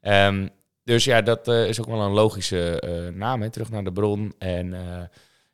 Ehm, 0.00 0.48
dus 0.84 1.04
ja, 1.04 1.22
dat 1.22 1.48
eh, 1.48 1.68
is 1.68 1.80
ook 1.80 1.86
wel 1.86 2.00
een 2.00 2.12
logische 2.12 2.80
eh, 2.80 3.14
naam, 3.14 3.42
hè? 3.42 3.50
terug 3.50 3.70
naar 3.70 3.84
de 3.84 3.92
bron. 3.92 4.34
En 4.38 4.74
eh, 4.74 5.02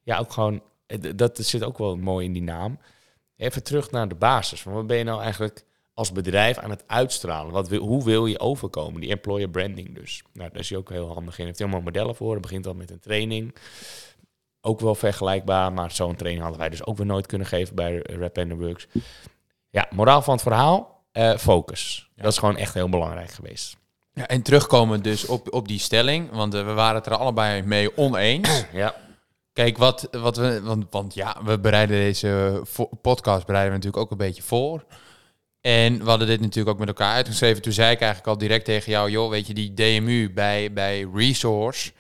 ja, 0.03 0.19
ook 0.19 0.33
gewoon, 0.33 0.63
eh, 0.87 0.99
dat 1.17 1.39
zit 1.39 1.65
ook 1.65 1.79
wel 1.79 1.97
mooi 1.97 2.27
in 2.27 2.33
die 2.33 2.43
naam. 2.43 2.79
Even 3.37 3.63
terug 3.63 3.91
naar 3.91 4.09
de 4.09 4.15
basis. 4.15 4.63
Van 4.63 4.73
wat 4.73 4.87
ben 4.87 4.97
je 4.97 5.05
nou 5.05 5.23
eigenlijk 5.23 5.65
als 5.95 6.13
bedrijf 6.13 6.59
aan 6.59 6.71
het 6.71 6.85
uitstralen? 6.87 7.53
Wat 7.53 7.69
wil, 7.69 7.81
hoe 7.81 8.05
wil 8.05 8.27
je 8.27 8.39
overkomen? 8.41 9.01
Die 9.01 9.11
employer 9.11 9.49
branding 9.51 9.95
dus. 9.95 10.23
Nou, 10.33 10.51
daar 10.51 10.61
is 10.61 10.69
hij 10.69 10.79
ook 10.79 10.91
heel 10.91 11.07
handig 11.13 11.33
in. 11.33 11.37
Hij 11.37 11.47
heeft 11.47 11.59
helemaal 11.59 11.81
modellen 11.81 12.15
voor. 12.17 12.33
Het 12.33 12.43
begint 12.43 12.67
al 12.67 12.75
met 12.75 12.91
een 12.91 13.01
training 13.01 13.55
ook 14.63 14.81
wel 14.81 14.95
vergelijkbaar, 14.95 15.73
maar 15.73 15.91
zo'n 15.91 16.15
training 16.17 16.43
hadden 16.43 16.61
wij 16.61 16.71
dus 16.71 16.87
ook 16.87 16.97
weer 16.97 17.07
nooit 17.07 17.27
kunnen 17.27 17.47
geven 17.47 17.75
bij 17.75 17.99
Rap 18.03 18.39
and 18.39 18.49
the 18.49 18.57
Works. 18.57 18.87
Ja, 19.71 19.87
moraal 19.91 20.23
van 20.23 20.35
het 20.35 20.43
verhaal, 20.43 21.05
eh, 21.13 21.37
focus. 21.37 22.11
Ja. 22.17 22.23
Dat 22.23 22.33
is 22.33 22.39
gewoon 22.39 22.57
echt 22.57 22.75
heel 22.75 22.89
belangrijk 22.89 23.31
geweest. 23.31 23.77
Ja, 24.15 24.27
en 24.27 24.43
terugkomen 24.43 25.03
dus 25.03 25.27
op, 25.27 25.53
op 25.53 25.69
die 25.69 25.79
stelling, 25.79 26.31
want 26.31 26.55
eh, 26.55 26.65
we 26.65 26.73
waren 26.73 26.95
het 26.97 27.07
er 27.07 27.17
allebei 27.17 27.63
mee 27.63 27.97
oneens. 27.97 28.65
Ja, 28.73 28.95
Kijk, 29.53 29.79
wat, 29.79 30.09
wat 30.11 30.37
we, 30.37 30.63
want, 30.63 30.85
want 30.91 31.15
ja, 31.15 31.37
we 31.45 31.59
bereiden 31.59 31.97
deze 31.97 32.61
vo- 32.65 32.89
podcast 33.03 33.47
bereiden 33.47 33.73
we 33.73 33.77
natuurlijk 33.79 34.03
ook 34.05 34.11
een 34.11 34.27
beetje 34.27 34.43
voor. 34.43 34.85
En 35.61 35.99
we 35.99 36.09
hadden 36.09 36.27
dit 36.27 36.41
natuurlijk 36.41 36.69
ook 36.75 36.79
met 36.79 36.89
elkaar 36.89 37.15
uitgeschreven. 37.15 37.63
Toen 37.63 37.73
zei 37.73 37.91
ik 37.93 37.99
eigenlijk 38.01 38.29
al 38.29 38.39
direct 38.39 38.65
tegen 38.65 38.93
jou, 38.93 39.11
joh, 39.11 39.31
weet 39.31 39.47
je, 39.47 39.55
die 39.55 39.75
DMU 39.75 40.33
bij, 40.33 40.73
bij 40.73 41.09
Resource. 41.15 41.93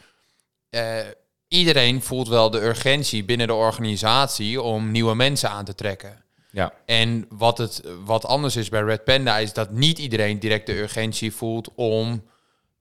eh, 0.71 0.97
iedereen 1.53 2.03
voelt 2.03 2.29
wel 2.29 2.51
de 2.51 2.61
urgentie 2.61 3.25
binnen 3.25 3.47
de 3.47 3.55
organisatie 3.55 4.63
om 4.63 4.91
nieuwe 4.91 5.15
mensen 5.15 5.51
aan 5.51 5.65
te 5.65 5.75
trekken. 5.75 6.25
ja, 6.51 6.73
En 6.87 7.27
wat, 7.29 7.59
het, 7.59 7.83
wat 8.05 8.27
anders 8.27 8.57
is 8.57 8.69
bij 8.69 8.83
Red 8.83 9.05
Panda 9.05 9.39
is 9.39 9.53
dat 9.53 9.71
niet 9.71 9.99
iedereen 9.99 10.39
direct 10.39 10.67
de 10.67 10.79
urgentie 10.79 11.33
voelt 11.33 11.69
om 11.75 12.23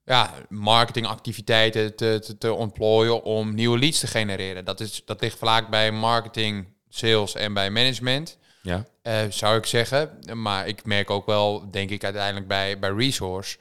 ja, 0.06 0.33
marketingactiviteiten 0.50 1.95
te, 1.95 2.19
te, 2.23 2.38
te 2.38 2.53
ontplooien 2.53 3.23
om 3.23 3.53
nieuwe 3.53 3.80
leads 3.80 3.99
te 3.99 4.07
genereren. 4.07 4.66
Dat, 4.66 4.80
is, 4.80 5.01
dat 5.06 5.21
ligt 5.21 5.37
vaak 5.37 5.69
bij 5.69 5.92
marketing, 5.92 6.68
sales 6.90 7.35
en 7.35 7.54
bij 7.54 7.69
management, 7.69 8.37
ja, 8.61 8.85
eh, 9.01 9.19
zou 9.30 9.57
ik 9.57 9.66
zeggen. 9.66 10.19
Maar 10.33 10.68
ik 10.68 10.85
merk 10.85 11.09
ook 11.09 11.25
wel, 11.25 11.71
denk 11.71 11.90
ik 11.90 12.04
uiteindelijk 12.04 12.47
bij, 12.47 12.80
bij 12.80 12.92
Resource, 12.92 13.57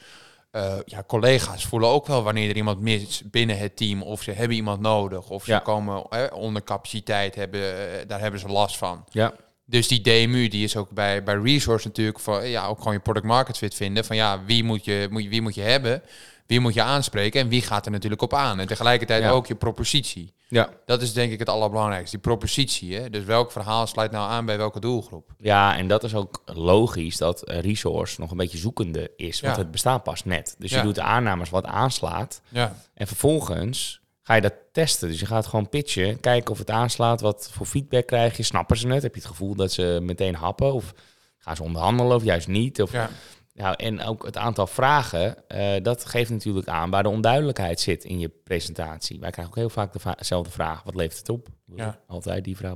eh, 0.50 0.75
ja, 0.85 1.02
collega's 1.07 1.64
voelen 1.66 1.88
ook 1.88 2.07
wel 2.07 2.23
wanneer 2.23 2.49
er 2.50 2.57
iemand 2.57 2.80
mis 2.80 3.23
binnen 3.25 3.59
het 3.59 3.76
team 3.76 4.02
of 4.02 4.23
ze 4.23 4.30
hebben 4.33 4.57
iemand 4.57 4.80
nodig 4.80 5.28
of 5.30 5.45
ze 5.45 5.50
Ja. 5.50 5.59
komen 5.59 6.04
eh, 6.11 6.25
onder 6.37 6.62
capaciteit, 6.64 7.35
hebben, 7.35 7.61
eh, 7.62 8.07
daar 8.09 8.21
hebben 8.21 8.40
ze 8.40 8.49
last 8.49 8.76
van. 8.76 9.04
ja, 9.11 9.33
Dus 9.64 9.88
die 9.88 10.00
DMU, 10.00 10.49
die 10.49 10.64
is 10.64 10.76
ook 10.76 10.90
bij, 10.90 11.23
bij 11.23 11.35
Resource 11.35 11.87
natuurlijk 11.87 12.21
voor 12.21 12.45
ja, 12.47 12.66
ook 12.66 12.78
gewoon 12.78 12.92
je 12.92 13.00
product 13.00 13.26
market 13.26 13.57
fit 13.57 13.75
vinden. 13.75 14.04
Van 14.04 14.16
ja, 14.16 14.45
wie 14.45 14.64
moet 14.64 14.85
je, 14.85 15.07
moet, 15.11 15.23
je- 15.23 15.28
wie 15.28 15.42
moet 15.42 15.54
je 15.54 15.61
hebben? 15.61 16.02
Wie 16.47 16.61
moet 16.61 16.75
je 16.75 16.83
aanspreken? 16.83 17.40
En 17.40 17.49
wie 17.49 17.62
gaat 17.62 17.87
er 17.87 17.92
natuurlijk 17.92 18.23
op 18.23 18.35
aan? 18.35 18.61
En 18.61 18.66
tegelijkertijd 18.66 19.23
Ja. 19.23 19.30
ook 19.30 19.47
je 19.47 19.54
propositie. 19.54 20.33
Ja. 20.50 20.71
Dat 20.87 21.02
is 21.02 21.12
denk 21.12 21.33
ik 21.33 21.38
het 21.38 21.49
allerbelangrijkste, 21.49 22.11
die 22.11 22.21
propositie. 22.25 22.97
Hè? 22.97 23.11
Dus 23.11 23.25
welk 23.25 23.52
verhaal 23.52 23.87
sluit 23.87 24.11
nou 24.11 24.30
aan 24.30 24.47
bij 24.47 24.57
welke 24.57 24.80
doelgroep? 24.80 25.30
Ja, 25.38 25.76
en 25.76 25.88
dat 25.88 26.04
is 26.04 26.14
ook 26.14 26.42
logisch 26.45 27.16
dat 27.16 27.42
Resource 27.47 28.21
nog 28.21 28.30
een 28.30 28.37
beetje 28.37 28.59
zoekende 28.59 29.11
is. 29.16 29.40
Want 29.40 29.57
Ja. 29.57 29.62
het 29.62 29.71
bestaat 29.71 30.02
pas 30.02 30.25
net. 30.25 30.54
Dus 30.59 30.71
Ja. 30.71 30.76
je 30.76 30.83
doet 30.83 30.95
de 30.95 31.02
aannames 31.02 31.50
wat 31.50 31.64
aanslaat. 31.64 32.40
Ja, 32.49 32.75
En 32.95 33.07
vervolgens 33.07 34.00
ga 34.23 34.35
je 34.35 34.40
dat 34.40 34.54
testen. 34.73 35.09
Dus 35.09 35.21
je 35.21 35.26
gaat 35.26 35.47
gewoon 35.47 35.69
pitchen, 35.69 36.21
kijken 36.21 36.50
of 36.52 36.59
het 36.59 36.71
aanslaat. 36.71 37.21
Wat 37.21 37.49
voor 37.52 37.66
feedback 37.66 38.07
krijg 38.07 38.37
je? 38.37 38.42
Snappen 38.42 38.76
ze 38.76 38.88
het? 38.88 39.02
Heb 39.02 39.14
je 39.14 39.21
het 39.21 39.30
gevoel 39.30 39.54
dat 39.54 39.73
ze 39.73 39.99
meteen 40.02 40.35
happen? 40.35 40.73
Of 40.73 40.92
gaan 41.38 41.57
ze 41.57 41.62
onderhandelen 41.62 42.16
of 42.16 42.25
juist 42.25 42.49
niet? 42.49 42.83
Of, 42.83 42.92
ja, 42.92 43.11
Nou, 43.61 43.75
en 43.76 44.02
ook 44.02 44.25
het 44.25 44.37
aantal 44.37 44.67
vragen, 44.67 45.49
eh, 45.49 45.83
dat 45.83 46.05
geeft 46.05 46.31
natuurlijk 46.31 46.69
aan 46.69 46.90
waar 46.90 47.02
de 47.02 47.09
onduidelijkheid 47.09 47.81
zit 47.81 48.05
in 48.05 48.19
je 48.19 48.29
presentatie. 48.29 49.21
Wij 49.21 49.31
krijgen 49.31 49.52
ook 49.55 49.59
heel 49.61 49.71
vaak 49.71 49.93
de 49.93 49.99
va- 49.99 50.14
dezelfde 50.19 50.50
vraag. 50.50 50.83
Wat 50.83 50.95
levert 50.95 51.19
het 51.19 51.29
op? 51.29 51.49
Ja. 51.75 51.99
Altijd 52.07 52.45
die 52.45 52.57
vraag. 52.57 52.75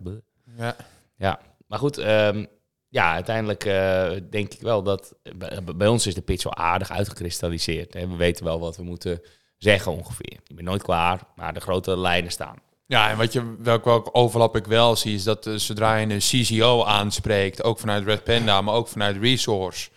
ja. 0.57 0.77
Ja, 1.17 1.41
maar 1.67 1.79
goed. 1.79 1.99
ehm, 1.99 2.45
ja, 2.89 3.13
uiteindelijk 3.13 3.65
eh, 3.65 4.11
denk 4.31 4.53
ik 4.55 4.61
wel 4.61 4.83
dat... 4.83 5.15
Bij, 5.37 5.59
bij 5.77 5.87
ons 5.87 6.07
is 6.07 6.15
de 6.15 6.21
pitch 6.21 6.43
wel 6.45 6.55
aardig 6.57 6.91
uitgekristalliseerd. 6.91 7.95
Hè. 7.95 8.09
We 8.09 8.17
weten 8.17 8.45
wel 8.45 8.61
wat 8.61 8.77
we 8.77 8.83
moeten 8.83 9.21
zeggen 9.59 9.93
ongeveer. 9.93 10.39
Je 10.45 10.55
bent 10.55 10.67
nooit 10.69 10.83
klaar, 10.83 11.21
maar 11.37 11.55
de 11.55 11.61
grote 11.61 11.99
lijnen 11.99 12.31
staan. 12.31 12.57
Ja, 12.87 13.11
en 13.11 13.17
wat 13.17 13.33
je, 13.33 13.57
welk, 13.59 13.85
welk 13.85 14.09
overlap 14.13 14.57
ik 14.57 14.67
wel 14.67 14.97
zie, 14.97 15.15
is 15.15 15.25
dat 15.25 15.47
eh, 15.47 15.55
zodra 15.55 15.97
je 15.97 16.07
een 16.15 16.19
CCO 16.19 16.85
aanspreekt, 16.85 17.63
ook 17.63 17.79
vanuit 17.79 18.05
Red 18.05 18.25
Panda, 18.25 18.61
maar 18.61 18.75
ook 18.75 18.89
vanuit 18.89 19.17
Resource, 19.17 19.91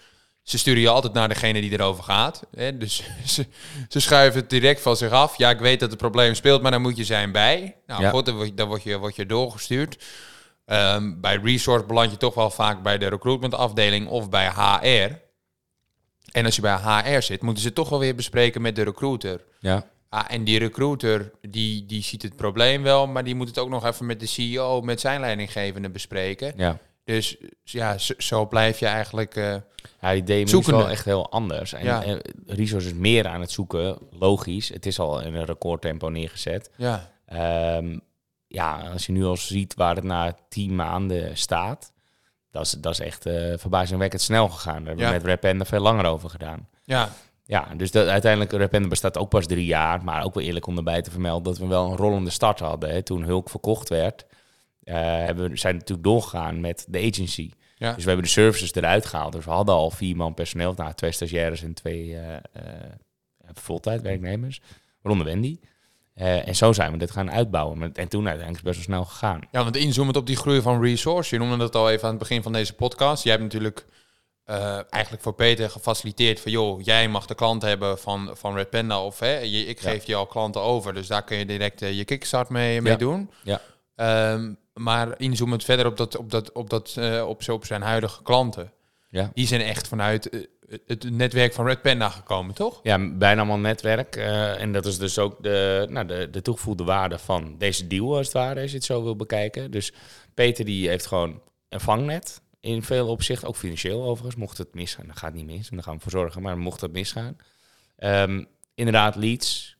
ze 0.50 0.58
sturen 0.58 0.82
je 0.82 0.90
altijd 0.90 1.14
naar 1.14 1.30
degene 1.30 1.62
die 1.62 1.72
erover 1.72 2.04
gaat. 2.04 2.44
Hè? 2.56 2.78
Dus 2.78 3.04
ze, 3.26 3.46
ze 3.90 4.00
schuiven 4.00 4.40
het 4.42 4.50
direct 4.50 4.82
van 4.82 4.96
zich 4.98 5.12
af. 5.12 5.38
Ja, 5.38 5.50
ik 5.50 5.60
weet 5.60 5.80
dat 5.80 5.90
het 5.90 6.00
probleem 6.00 6.34
speelt, 6.34 6.62
maar 6.62 6.72
dan 6.72 6.82
moet 6.82 6.98
je 6.98 7.04
zijn 7.04 7.32
bij. 7.32 7.76
Nou 7.86 8.02
Ja. 8.02 8.10
goed, 8.10 8.26
dan 8.26 8.36
word 8.36 8.48
je, 8.48 8.54
dan 8.54 8.68
word 8.68 8.84
je, 8.84 8.98
word 8.98 9.16
je 9.16 9.26
doorgestuurd. 9.26 10.04
Ehm, 10.66 11.20
bij 11.20 11.40
Resource 11.44 11.86
beland 11.86 12.12
je 12.12 12.18
toch 12.18 12.34
wel 12.34 12.50
vaak 12.50 12.82
bij 12.84 12.98
de 12.98 13.08
recruitment 13.08 13.54
afdeling 13.54 14.08
of 14.08 14.30
bij 14.30 14.48
HR. 14.50 15.14
En 16.32 16.46
als 16.46 16.56
je 16.56 16.62
bij 16.62 16.78
HR 16.78 17.22
zit, 17.22 17.42
moeten 17.42 17.64
ze 17.64 17.74
toch 17.74 17.90
wel 17.90 18.00
weer 18.00 18.16
bespreken 18.16 18.62
met 18.62 18.76
de 18.76 18.84
recruiter. 18.84 19.44
Ja. 19.60 19.88
Ah, 20.10 20.26
en 20.28 20.44
die 20.44 20.60
recruiter, 20.60 21.32
die, 21.42 21.86
die 21.86 22.04
ziet 22.04 22.22
het 22.22 22.36
probleem 22.36 22.84
wel, 22.84 23.08
maar 23.08 23.24
die 23.24 23.36
moet 23.36 23.48
het 23.48 23.58
ook 23.58 23.70
nog 23.70 23.86
even 23.86 24.06
met 24.06 24.20
de 24.20 24.26
CEO, 24.26 24.82
met 24.82 25.00
zijn 25.00 25.20
leidinggevende 25.20 25.90
bespreken. 25.90 26.54
Ja. 26.58 26.80
Dus 27.08 27.38
ja, 27.64 27.98
zo, 27.98 28.14
zo 28.18 28.46
blijf 28.48 28.80
je 28.80 28.86
eigenlijk... 28.86 29.36
eh, 29.36 29.56
Ja, 30.02 30.14
die 30.22 30.42
is 30.42 30.50
Zoekende. 30.50 30.78
wel 30.78 30.90
echt 30.90 31.06
heel 31.06 31.32
anders. 31.32 31.74
En 31.74 31.84
Ja. 31.86 32.04
is 32.46 32.94
meer 32.94 33.28
aan 33.28 33.42
het 33.42 33.52
zoeken, 33.52 33.98
logisch. 34.12 34.70
Het 34.70 34.86
is 34.86 35.00
al 35.00 35.22
in 35.22 35.36
een 35.36 35.46
recordtempo 35.46 36.10
neergezet. 36.10 36.70
ja, 36.76 37.10
Ehm, 37.26 37.98
ja, 38.48 38.90
als 38.94 39.06
je 39.06 39.12
nu 39.12 39.26
al 39.26 39.38
ziet 39.38 39.74
waar 39.76 39.96
het 39.96 40.04
na 40.04 40.36
tien 40.50 40.76
maanden 40.76 41.38
staat, 41.38 41.92
dat 42.52 42.66
is, 42.66 42.72
dat 42.72 42.92
is 42.92 43.00
echt 43.00 43.26
eh 43.26 43.54
verbazingwekkend 43.58 44.22
snel 44.22 44.50
gegaan. 44.50 44.78
Daar 44.78 44.86
hebben 44.88 45.06
we 45.06 45.12
Ja. 45.12 45.18
met 45.18 45.26
Rapender 45.26 45.68
veel 45.68 45.80
langer 45.82 46.06
over 46.06 46.30
gedaan. 46.30 46.68
ja, 46.84 47.10
Ja, 47.46 47.68
dus 47.78 47.92
dat, 47.92 48.08
uiteindelijk, 48.08 48.52
Rapender 48.52 48.90
bestaat 48.90 49.18
ook 49.18 49.30
pas 49.30 49.46
drie 49.46 49.66
jaar. 49.66 50.04
Maar 50.04 50.24
ook 50.24 50.34
wel 50.34 50.44
eerlijk 50.44 50.68
om 50.68 50.78
erbij 50.78 51.02
te 51.02 51.12
vermelden 51.12 51.44
dat 51.44 51.58
we 51.58 51.68
wel 51.68 51.86
een 51.92 51.98
rollende 51.98 52.30
start 52.30 52.60
hadden. 52.60 52.90
Hè. 52.90 53.02
Toen 53.02 53.24
Hulk 53.24 53.50
verkocht 53.50 53.90
werd, 53.90 54.26
hebben 54.94 55.50
we, 55.50 55.58
zijn 55.58 55.74
natuurlijk 55.76 56.08
doorgegaan 56.08 56.60
met 56.62 56.86
de 56.90 56.98
agency. 57.00 57.52
ja. 57.76 57.94
Dus 57.94 58.04
we 58.04 58.10
hebben 58.10 58.26
de 58.26 58.32
services 58.32 58.74
eruit 58.74 59.06
gehaald. 59.06 59.32
Dus 59.34 59.46
we 59.46 59.52
hadden 59.52 59.76
al 59.76 59.92
vier 59.92 60.16
man 60.16 60.34
personeel. 60.34 60.74
Nou, 60.76 60.94
twee 60.94 61.12
stagiaires 61.12 61.64
en 61.64 61.74
twee 61.74 62.16
eh 62.18 62.36
eh 62.36 62.42
fulltime 63.56 64.00
werknemers. 64.02 64.62
Waaronder 65.02 65.28
Wendy. 65.34 65.60
Eh, 66.14 66.48
en 66.48 66.56
zo 66.56 66.74
zijn 66.74 66.92
we 66.92 66.98
dit 66.98 67.12
gaan 67.12 67.32
uitbouwen. 67.32 67.82
En 67.82 68.08
toen 68.08 68.28
uiteindelijk 68.28 68.50
is 68.50 68.56
het 68.56 68.64
best 68.64 68.76
wel 68.76 68.86
snel 68.98 69.06
gegaan. 69.06 69.42
Ja, 69.52 69.64
want 69.64 69.76
inzoomend 69.76 70.18
op 70.18 70.28
die 70.28 70.36
groei 70.36 70.62
van 70.62 70.82
Resource, 70.84 71.36
je 71.36 71.42
noemde 71.42 71.58
dat 71.58 71.76
al 71.76 71.90
even 71.90 72.04
aan 72.04 72.10
het 72.10 72.20
begin 72.20 72.44
van 72.44 72.54
deze 72.54 72.74
podcast. 72.74 73.24
Jij 73.24 73.32
hebt 73.32 73.44
natuurlijk 73.44 73.86
eh, 74.44 74.80
eigenlijk 74.90 75.24
voor 75.24 75.34
Peter 75.34 75.70
gefaciliteerd 75.70 76.40
van, 76.40 76.52
joh, 76.52 76.82
jij 76.82 77.08
mag 77.10 77.26
de 77.26 77.36
klant 77.36 77.62
hebben 77.62 78.00
van, 78.00 78.30
van 78.34 78.56
Red 78.56 78.70
Panda 78.70 79.04
of 79.04 79.20
hè, 79.20 79.38
je, 79.38 79.66
ik 79.66 79.82
Ja. 79.82 79.90
geef 79.90 80.06
je 80.06 80.16
al 80.16 80.26
klanten 80.26 80.62
over, 80.62 80.94
dus 80.94 81.08
daar 81.08 81.24
kun 81.24 81.38
je 81.38 81.46
direct 81.46 81.82
eh, 81.82 81.98
je 81.98 82.06
kickstart 82.06 82.50
mee, 82.50 82.82
mee 82.82 82.92
Ja. 82.92 82.98
doen. 82.98 83.32
Ja. 83.44 83.62
Ehm, 83.96 84.54
maar 84.78 85.20
inzoomend 85.20 85.64
verder 85.64 85.86
op, 85.86 85.98
dat, 85.98 86.18
op, 86.18 86.32
dat, 86.32 86.52
op, 86.52 86.70
dat, 86.70 86.96
eh, 86.98 87.28
op, 87.28 87.44
zo 87.44 87.54
op 87.54 87.66
zijn 87.66 87.82
huidige 87.82 88.24
klanten. 88.24 88.72
Ja. 89.10 89.32
Die 89.34 89.48
zijn 89.48 89.62
echt 89.62 89.88
vanuit 89.88 90.30
eh, 90.30 90.42
het 90.88 91.12
netwerk 91.12 91.54
van 91.54 91.66
Red 91.66 91.82
Panda 91.82 92.10
gekomen, 92.10 92.56
toch? 92.56 92.80
Ja, 92.84 93.10
bijna 93.12 93.40
allemaal 93.42 93.58
netwerk. 93.58 94.16
eh, 94.16 94.62
en 94.62 94.72
dat 94.72 94.86
is 94.86 94.98
dus 94.98 95.20
ook 95.20 95.44
de, 95.44 95.88
nou, 95.90 96.08
de, 96.08 96.30
de 96.30 96.42
toegevoegde 96.42 96.84
waarde 96.84 97.18
van 97.18 97.56
deze 97.58 97.88
deal, 97.88 98.16
als 98.18 98.26
het 98.26 98.36
ware, 98.36 98.62
als 98.62 98.70
je 98.70 98.76
het 98.76 98.86
zo 98.86 99.04
wil 99.04 99.16
bekijken. 99.16 99.72
Dus 99.72 99.94
Peter 100.34 100.66
die 100.66 100.88
heeft 100.88 101.06
gewoon 101.06 101.42
een 101.70 101.80
vangnet 101.80 102.42
in 102.60 102.84
veel 102.84 103.08
opzichten. 103.08 103.48
Ook 103.48 103.56
financieel 103.56 104.04
overigens. 104.04 104.36
Mocht 104.36 104.58
het 104.58 104.74
misgaan, 104.74 105.06
dan 105.06 105.16
gaat 105.16 105.32
het 105.32 105.46
niet 105.46 105.58
mis. 105.58 105.70
En 105.70 105.76
daar 105.76 105.84
gaan 105.84 105.96
we 105.96 106.02
voor 106.02 106.12
zorgen. 106.12 106.42
Maar 106.42 106.58
mocht 106.58 106.82
het 106.82 106.92
misgaan. 106.92 107.38
Ehm, 107.98 108.44
inderdaad, 108.76 109.16
leads, 109.16 109.78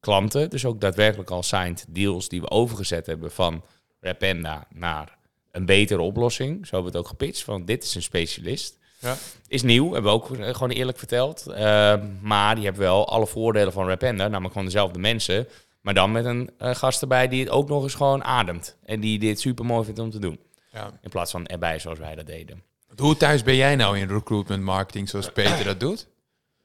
klanten. 0.00 0.50
Dus 0.50 0.64
ook 0.64 0.80
daadwerkelijk 0.80 1.30
al 1.30 1.42
signed 1.42 1.86
deals 1.88 2.28
die 2.28 2.40
we 2.40 2.50
overgezet 2.50 3.06
hebben 3.06 3.30
van 3.30 3.64
Rapenda 4.00 4.66
naar 4.74 5.16
een 5.50 5.64
betere 5.66 6.00
oplossing. 6.00 6.66
Zo 6.66 6.74
hebben 6.74 6.92
we 6.92 6.98
het 6.98 7.06
ook 7.06 7.10
gepitcht. 7.18 7.42
Van 7.44 7.64
dit 7.64 7.82
is 7.84 7.94
een 7.94 8.02
specialist. 8.02 8.78
Ja. 9.00 9.16
Is 9.48 9.62
nieuw, 9.62 9.92
hebben 9.92 10.10
we 10.12 10.16
ook 10.18 10.30
eh, 10.36 10.52
gewoon 10.54 10.70
eerlijk 10.70 10.98
verteld. 10.98 11.46
Ehm, 11.46 12.06
maar 12.20 12.54
die 12.54 12.64
hebben 12.64 12.82
wel 12.82 13.08
alle 13.08 13.26
voordelen 13.26 13.72
van 13.72 13.88
Rapenda. 13.88 14.24
Namelijk 14.28 14.52
gewoon 14.52 14.66
dezelfde 14.66 14.98
mensen. 14.98 15.48
Maar 15.80 15.94
dan 15.94 16.12
met 16.12 16.24
een 16.24 16.50
eh, 16.58 16.74
gast 16.74 17.02
erbij 17.02 17.28
die 17.28 17.40
het 17.40 17.50
ook 17.50 17.68
nog 17.68 17.82
eens 17.82 17.94
gewoon 17.94 18.24
ademt. 18.24 18.76
En 18.84 19.00
die 19.00 19.18
dit 19.18 19.40
super 19.40 19.64
mooi 19.64 19.84
vindt 19.84 20.00
om 20.00 20.10
te 20.10 20.18
doen. 20.18 20.38
Ja. 20.72 20.90
In 21.02 21.10
plaats 21.10 21.30
van 21.30 21.46
erbij 21.46 21.78
zoals 21.78 21.98
wij 21.98 22.14
dat 22.14 22.26
deden. 22.26 22.62
Hoe 22.96 23.16
thuis 23.16 23.42
ben 23.42 23.56
jij 23.56 23.76
nou 23.76 23.98
in 23.98 24.08
recruitment 24.08 24.62
marketing 24.62 25.08
zoals 25.08 25.32
Peter 25.32 25.64
dat 25.64 25.80
doet? 25.80 26.08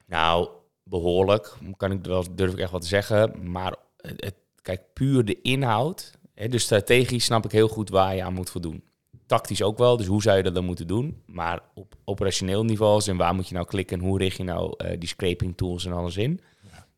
Nou, 0.06 0.48
behoorlijk, 0.82 1.54
kan 1.76 1.90
ik 1.92 2.04
wel, 2.04 2.24
durf 2.34 2.52
ik 2.52 2.58
echt 2.58 2.70
wat 2.70 2.80
te 2.82 2.86
zeggen. 2.88 3.50
Maar 3.50 3.74
het- 3.96 4.34
kijk, 4.62 4.80
puur 4.92 5.24
de 5.24 5.40
inhoud. 5.42 6.12
Dus 6.34 6.62
strategisch 6.62 7.24
snap 7.24 7.44
ik 7.44 7.52
heel 7.52 7.68
goed 7.68 7.88
waar 7.88 8.14
je 8.14 8.22
aan 8.22 8.34
moet 8.34 8.50
voldoen. 8.50 8.82
Tactisch 9.26 9.62
ook 9.62 9.78
wel, 9.78 9.96
dus 9.96 10.06
hoe 10.06 10.22
zou 10.22 10.36
je 10.36 10.42
dat 10.42 10.54
dan 10.54 10.64
moeten 10.64 10.86
doen? 10.86 11.22
Maar 11.26 11.60
op 11.74 11.94
operationeel 12.04 12.64
niveau, 12.64 13.02
en 13.06 13.16
waar 13.16 13.34
moet 13.34 13.48
je 13.48 13.54
nou 13.54 13.66
klikken... 13.66 13.98
en 13.98 14.04
hoe 14.04 14.18
richt 14.18 14.36
je 14.36 14.44
nou 14.44 14.74
eh, 14.76 14.98
die 14.98 15.08
scraping 15.08 15.56
tools 15.56 15.86
en 15.86 15.92
alles 15.92 16.16
in? 16.16 16.40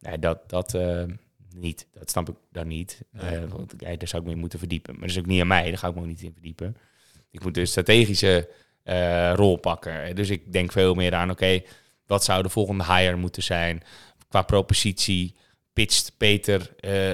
Nee, 0.01 0.19
dat, 0.19 0.51
dat 0.51 0.75
eh, 0.75 1.03
niet. 1.55 1.87
Dat 1.93 2.11
snap 2.11 2.29
ik 2.29 2.35
dan 2.53 2.67
niet. 2.67 3.01
Eh, 3.13 3.45
want 3.49 3.75
ja, 3.79 3.97
daar 3.97 4.09
zou 4.09 4.23
ik 4.23 4.29
me 4.29 4.35
in 4.35 4.41
moeten 4.41 4.59
verdiepen. 4.59 4.93
Maar 4.93 5.01
dat 5.03 5.11
is 5.11 5.19
ook 5.19 5.27
niet 5.27 5.41
aan 5.41 5.47
mij, 5.47 5.69
daar 5.69 5.79
ga 5.79 5.89
ik 5.89 5.95
me 5.95 6.01
ook 6.01 6.07
niet 6.07 6.23
in 6.23 6.33
verdiepen. 6.33 6.77
Ik 7.31 7.43
moet 7.43 7.55
de 7.55 7.67
strategische 7.67 8.49
rol 9.35 9.57
pakken. 9.57 10.15
Dus 10.15 10.31
ik 10.31 10.53
denk 10.53 10.73
veel 10.73 10.95
meer 10.95 11.15
aan, 11.15 11.31
oké, 11.31 11.63
wat 12.07 12.25
zou 12.25 12.43
de 12.43 12.49
volgende 12.49 12.85
hire 12.85 13.17
moeten 13.17 13.43
zijn? 13.43 13.83
Qua 14.29 14.43
propositie, 14.43 15.37
pitcht 15.77 16.13
Peter 16.17 16.71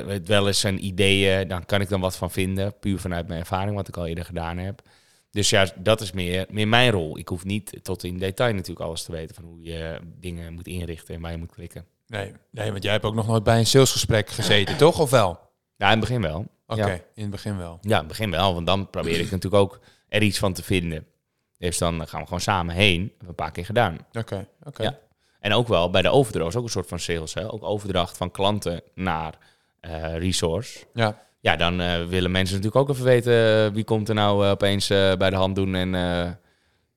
het 0.09 0.29
wel 0.29 0.47
eens 0.47 0.61
zijn 0.61 0.85
ideeën, 0.85 1.49
dan 1.49 1.65
kan 1.65 1.81
ik 1.81 1.89
dan 1.89 2.01
wat 2.01 2.17
van 2.17 2.31
vinden, 2.31 2.79
puur 2.79 2.99
vanuit 2.99 3.29
mijn 3.29 3.41
ervaring, 3.41 3.75
wat 3.77 3.89
ik 3.89 3.97
al 3.97 4.07
eerder 4.07 4.25
gedaan 4.25 4.59
heb. 4.59 4.83
Dus 5.31 5.51
ja, 5.51 5.67
dat 5.77 6.01
is 6.01 6.13
meer, 6.13 6.47
meer 6.51 6.69
mijn 6.69 6.91
rol. 6.91 7.19
Ik 7.19 7.29
hoef 7.29 7.45
niet 7.45 7.79
tot 7.83 8.05
in 8.05 8.19
detail 8.19 8.53
natuurlijk 8.55 8.81
alles 8.87 9.03
te 9.03 9.13
weten 9.13 9.35
van 9.35 9.45
hoe 9.45 9.63
je 9.63 9.99
dingen 10.21 10.53
moet 10.53 10.67
inrichten 10.67 11.15
en 11.15 11.21
waar 11.21 11.31
je 11.31 11.37
moet 11.39 11.53
klikken. 11.53 11.87
Nee, 12.07 12.33
nee, 12.51 12.71
want 12.71 12.83
jij 12.83 12.93
hebt 12.93 13.05
ook 13.05 13.15
nog 13.15 13.27
nooit 13.27 13.43
bij 13.43 13.59
een 13.59 13.67
salesgesprek 13.67 14.29
gezeten, 14.31 14.77
toch? 14.77 15.01
Of 15.01 15.11
wel? 15.11 15.41
Ja, 15.77 15.85
in 15.85 15.91
het 15.91 16.01
begin 16.01 16.21
wel. 16.23 16.47
Oké, 16.67 16.87
Ja. 16.87 16.89
in 17.15 17.23
het 17.23 17.31
begin 17.31 17.57
wel. 17.57 17.79
Ja, 17.81 17.91
in 17.93 17.99
het 17.99 18.07
begin 18.09 18.31
wel, 18.31 18.55
want 18.55 18.67
dan 18.67 18.91
probeer 18.91 19.21
ik 19.21 19.31
natuurlijk 19.31 19.63
ook 19.63 19.81
er 20.09 20.23
iets 20.23 20.39
van 20.39 20.53
te 20.53 20.63
vinden. 20.63 21.07
Dus 21.59 21.79
dan 21.79 22.09
gaan 22.09 22.21
we 22.21 22.27
gewoon 22.27 22.41
samen 22.41 22.75
heen. 22.75 23.01
Hebben 23.01 23.19
we 23.19 23.27
een 23.29 23.35
paar 23.35 23.51
keer 23.53 23.65
gedaan. 23.65 23.99
Oké, 24.13 24.49
oké. 24.63 24.83
Ja. 24.83 24.99
En 25.43 25.53
ook 25.53 25.69
wel 25.69 25.91
bij 25.91 26.03
de 26.03 26.11
overdracht, 26.11 26.49
is 26.49 26.57
ook 26.57 26.65
een 26.65 26.71
soort 26.71 26.89
van 26.89 26.99
sales. 26.99 27.35
Hè? 27.35 27.53
Ook 27.53 27.65
overdracht 27.65 28.17
van 28.17 28.31
klanten 28.31 28.83
naar 28.95 29.35
eh, 29.81 30.19
resource. 30.19 30.85
Ja. 30.95 31.19
Ja, 31.41 31.57
dan 31.57 31.81
eh, 31.81 32.05
willen 32.05 32.31
mensen 32.31 32.57
natuurlijk 32.57 32.83
ook 32.83 32.95
even 32.95 33.05
weten 33.05 33.65
eh, 33.67 33.73
wie 33.73 33.85
komt 33.85 34.09
er 34.09 34.15
nou 34.15 34.47
opeens 34.47 34.87
bij 34.89 35.31
de 35.31 35.37
hand 35.37 35.55
doen. 35.55 35.75
En 35.75 35.91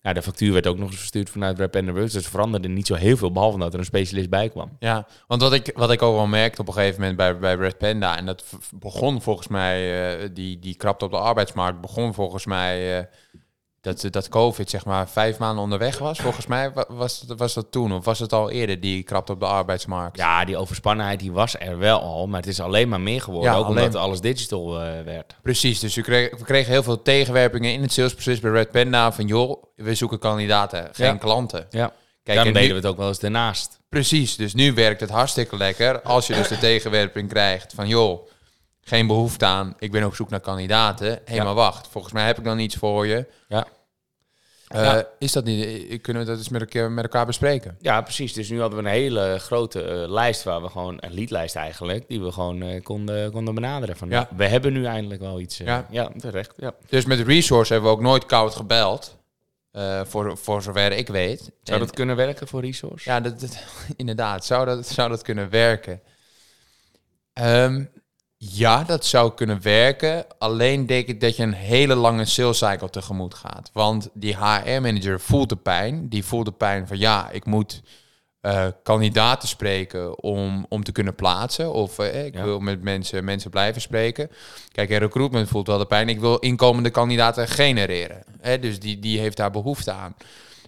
ja, 0.01 0.13
de 0.13 0.21
factuur 0.21 0.53
werd 0.53 0.67
ook 0.67 0.77
nog 0.77 0.87
eens 0.87 0.97
verstuurd 0.97 1.29
vanuit 1.29 1.59
Rap 1.59 1.75
and 1.75 1.85
the 1.85 1.93
Works. 1.93 2.13
Dus 2.13 2.23
er 2.23 2.29
veranderde 2.29 2.67
niet 2.67 2.87
zo 2.87 2.93
heel 2.93 3.17
veel, 3.17 3.31
behalve 3.31 3.57
dat 3.57 3.73
er 3.73 3.79
een 3.79 3.85
specialist 3.85 4.29
bij 4.29 4.49
kwam. 4.49 4.75
Ja, 4.79 5.07
want 5.27 5.41
wat 5.41 5.53
ik, 5.53 5.71
wat 5.75 5.91
ik 5.91 6.01
ook 6.01 6.15
wel 6.15 6.27
merkte 6.27 6.61
op 6.61 6.67
een 6.67 6.73
gegeven 6.73 6.99
moment 6.99 7.17
bij, 7.17 7.37
bij 7.37 7.55
Red 7.55 7.77
Panda, 7.77 8.17
en 8.17 8.25
dat 8.25 8.45
begon 8.75 9.21
volgens 9.21 9.47
mij, 9.47 10.33
die, 10.33 10.59
die 10.59 10.75
krapte 10.75 11.05
op 11.05 11.11
de 11.11 11.17
arbeidsmarkt, 11.17 11.81
begon 11.81 12.13
volgens 12.13 12.45
mij 12.45 13.09
dat, 13.85 14.07
dat 14.13 14.29
COVID 14.29 14.69
zeg 14.69 14.85
maar 14.85 15.09
vijf 15.09 15.37
maanden 15.37 15.63
onderweg 15.63 15.97
was. 15.97 16.19
Volgens 16.19 16.47
mij 16.47 16.71
wa- 16.73 16.85
was, 16.89 17.19
dat- 17.19 17.37
was 17.39 17.53
dat 17.53 17.71
toen, 17.71 17.91
of 17.93 18.05
was 18.05 18.19
het 18.19 18.33
al 18.33 18.49
eerder, 18.49 18.79
die 18.79 19.03
krapte 19.03 19.31
op 19.31 19.39
de 19.39 19.45
arbeidsmarkt? 19.45 20.17
Ja, 20.17 20.45
die 20.45 20.57
overspannenheid 20.57 21.19
die 21.19 21.31
was 21.31 21.59
er 21.59 21.77
wel 21.77 22.01
al, 22.01 22.27
maar 22.27 22.39
het 22.39 22.49
is 22.49 22.59
alleen 22.59 22.89
maar 22.89 23.01
meer 23.01 23.21
geworden. 23.21 23.51
Ja, 23.51 23.57
ook 23.57 23.67
omdat 23.67 23.95
alles 23.95 24.21
digital 24.21 24.81
eh, 24.81 25.01
werd. 25.05 25.35
Precies, 25.41 25.79
dus 25.79 25.95
we 25.95 26.01
kregen, 26.01 26.37
we 26.37 26.43
kregen 26.43 26.71
heel 26.71 26.83
veel 26.83 27.01
tegenwerpingen 27.01 27.73
in 27.73 27.81
het 27.81 27.91
salesproces 27.93 28.39
bij 28.39 28.51
Red 28.51 28.71
Panda 28.71 29.11
van 29.11 29.27
joh, 29.27 29.63
we 29.75 29.95
zoeken 29.95 30.19
kandidaten, 30.19 30.89
geen 30.91 31.05
Ja. 31.07 31.15
klanten. 31.17 31.67
Ja, 31.69 31.91
Kijk, 32.23 32.37
dan 32.37 32.47
en 32.47 32.53
deden 32.53 32.69
we 32.69 32.75
het 32.75 32.85
ook 32.85 32.97
wel 32.97 33.07
eens 33.07 33.19
daarnaast. 33.19 33.79
Precies, 33.89 34.35
dus 34.35 34.53
nu 34.53 34.73
werkt 34.73 34.99
het 34.99 35.09
hartstikke 35.09 35.57
lekker. 35.57 36.01
Als 36.01 36.27
je 36.27 36.33
dus 36.33 36.47
de 36.47 36.57
tegenwerping 36.57 37.29
krijgt 37.29 37.73
van 37.75 37.87
joh, 37.87 38.27
geen 38.87 39.07
behoefte 39.07 39.45
aan, 39.45 39.75
ik 39.79 39.91
ben 39.91 40.03
op 40.05 40.15
zoek 40.15 40.29
naar 40.29 40.39
kandidaten. 40.39 41.19
Hé, 41.25 41.35
Ja. 41.35 41.43
maar 41.43 41.53
wacht, 41.53 41.87
volgens 41.87 42.13
mij 42.13 42.25
heb 42.25 42.37
ik 42.37 42.43
dan 42.43 42.59
iets 42.59 42.75
voor 42.75 43.07
je. 43.07 43.25
Ja. 43.47 43.65
Eh, 44.67 44.83
Ja. 44.83 45.07
Is 45.19 45.31
dat 45.31 45.43
niet, 45.45 45.65
eh, 45.89 46.01
kunnen 46.01 46.23
we 46.23 46.29
dat 46.29 46.37
eens 46.37 46.49
met 46.49 46.61
elkaar, 46.61 46.91
met 46.91 47.03
elkaar 47.03 47.25
bespreken? 47.25 47.77
Ja, 47.79 48.01
precies. 48.01 48.33
Dus 48.33 48.49
nu 48.49 48.59
hadden 48.61 48.79
we 48.83 48.85
een 48.85 48.91
hele 48.95 49.37
grote 49.39 49.81
eh, 49.81 50.09
lijst 50.09 50.43
waar 50.43 50.61
we 50.61 50.69
gewoon, 50.69 50.97
een 50.99 51.13
leadlijst 51.13 51.55
eigenlijk, 51.55 52.07
die 52.07 52.21
we 52.21 52.31
gewoon 52.31 52.81
konden, 52.81 53.31
konden 53.31 53.55
benaderen. 53.55 53.97
Van, 53.97 54.09
Ja. 54.09 54.29
We 54.35 54.45
hebben 54.47 54.73
nu 54.73 54.85
eindelijk 54.85 55.21
wel 55.21 55.39
iets. 55.39 55.57
Ja. 55.57 55.85
ja. 55.89 56.11
terecht. 56.17 56.53
Ja. 56.57 56.73
Dus 56.89 57.05
met 57.05 57.19
Resource 57.19 57.73
hebben 57.73 57.91
we 57.91 57.95
ook 57.97 58.03
nooit 58.03 58.25
koud 58.25 58.55
gebeld, 58.55 59.17
voor, 60.03 60.37
voor 60.37 60.61
zover 60.61 60.91
ik 60.91 61.07
weet. 61.07 61.39
Zou 61.39 61.79
En- 61.79 61.85
dat 61.85 61.95
kunnen 61.95 62.15
werken 62.15 62.47
voor 62.47 62.61
Resource? 62.61 63.09
Ja, 63.09 63.19
dat, 63.19 63.39
dat- 63.39 63.63
inderdaad. 63.95 64.45
Zou 64.45 64.65
dat, 64.65 64.87
zou 64.87 65.09
dat 65.09 65.21
kunnen 65.21 65.49
werken? 65.49 66.01
Ehm, 67.33 67.83
ja, 68.37 68.83
dat 68.83 69.05
zou 69.05 69.33
kunnen 69.33 69.61
werken. 69.61 70.25
Alleen 70.37 70.85
denk 70.85 71.07
ik 71.07 71.21
dat 71.21 71.35
je 71.35 71.43
een 71.43 71.53
hele 71.53 71.95
lange 71.95 72.25
sales 72.25 72.57
cycle 72.57 72.89
tegemoet 72.89 73.33
gaat. 73.33 73.69
Want 73.73 74.09
die 74.13 74.35
HR-manager 74.37 75.19
voelt 75.19 75.49
de 75.49 75.55
pijn. 75.55 76.09
Die 76.09 76.25
voelt 76.25 76.45
de 76.45 76.51
pijn 76.51 76.87
van 76.87 76.97
ja, 76.97 77.29
ik 77.31 77.45
moet 77.45 77.81
eh, 78.41 78.67
kandidaten 78.83 79.47
spreken 79.47 80.23
om, 80.23 80.65
om 80.69 80.83
te 80.83 80.91
kunnen 80.91 81.15
plaatsen. 81.15 81.73
Of 81.73 81.99
eh, 81.99 82.25
ik 82.25 82.33
Ja. 82.35 82.43
wil 82.43 82.59
met 82.59 82.81
mensen, 82.81 83.23
mensen 83.23 83.49
blijven 83.49 83.81
spreken. 83.81 84.29
Kijk, 84.71 84.89
en 84.89 84.97
recruitment 84.99 85.47
voelt 85.49 85.67
wel 85.67 85.77
de 85.77 85.85
pijn. 85.85 86.09
Ik 86.09 86.19
wil 86.19 86.37
inkomende 86.37 86.89
kandidaten 86.89 87.47
genereren. 87.47 88.23
Hè, 88.41 88.59
dus 88.59 88.79
die, 88.79 88.99
die 88.99 89.19
heeft 89.19 89.37
daar 89.37 89.51
behoefte 89.51 89.91
aan. 89.91 90.15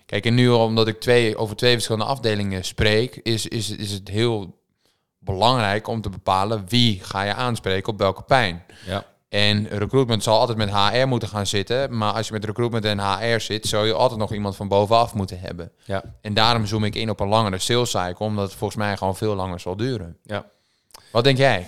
Kijk, 0.05 0.25
en 0.25 0.33
nu 0.33 0.49
omdat 0.49 0.87
ik 0.87 0.99
twee, 0.99 1.37
over 1.37 1.55
twee 1.55 1.73
verschillende 1.73 2.05
afdelingen 2.05 2.63
spreek, 2.65 3.15
is, 3.23 3.47
is, 3.47 3.69
is 3.69 3.91
het 3.91 4.07
heel 4.07 4.56
belangrijk 5.27 5.87
om 5.87 6.01
te 6.01 6.09
bepalen 6.09 6.65
wie 6.67 6.99
ga 7.03 7.21
je 7.21 7.33
aanspreken 7.33 7.93
op 7.93 7.99
welke 7.99 8.21
pijn. 8.23 8.63
Ja. 8.85 9.05
En 9.29 9.67
recruitment 9.67 10.23
zal 10.23 10.39
altijd 10.39 10.57
met 10.57 10.69
HR 10.71 11.05
moeten 11.07 11.27
gaan 11.29 11.47
zitten. 11.47 11.97
Maar 11.97 12.13
als 12.13 12.27
je 12.27 12.33
met 12.33 12.45
recruitment 12.45 12.85
en 12.85 12.99
HR 12.99 13.39
zit, 13.39 13.65
zou 13.65 13.85
je 13.87 13.93
altijd 13.93 14.19
nog 14.19 14.33
iemand 14.33 14.55
van 14.55 14.67
bovenaf 14.67 15.13
moeten 15.13 15.39
hebben. 15.39 15.71
Ja. 15.85 16.03
En 16.21 16.33
daarom 16.33 16.65
zoom 16.65 16.83
ik 16.83 16.95
in 16.95 17.09
op 17.09 17.19
een 17.19 17.27
langere 17.27 17.59
sales 17.59 17.89
cycle, 17.89 18.25
omdat 18.25 18.43
het 18.49 18.57
volgens 18.57 18.79
mij 18.79 18.97
gewoon 18.97 19.15
veel 19.15 19.35
langer 19.35 19.59
zal 19.59 19.75
duren. 19.75 20.17
Ja. 20.23 20.45
Wat 21.11 21.23
denk 21.23 21.37
jij? 21.37 21.67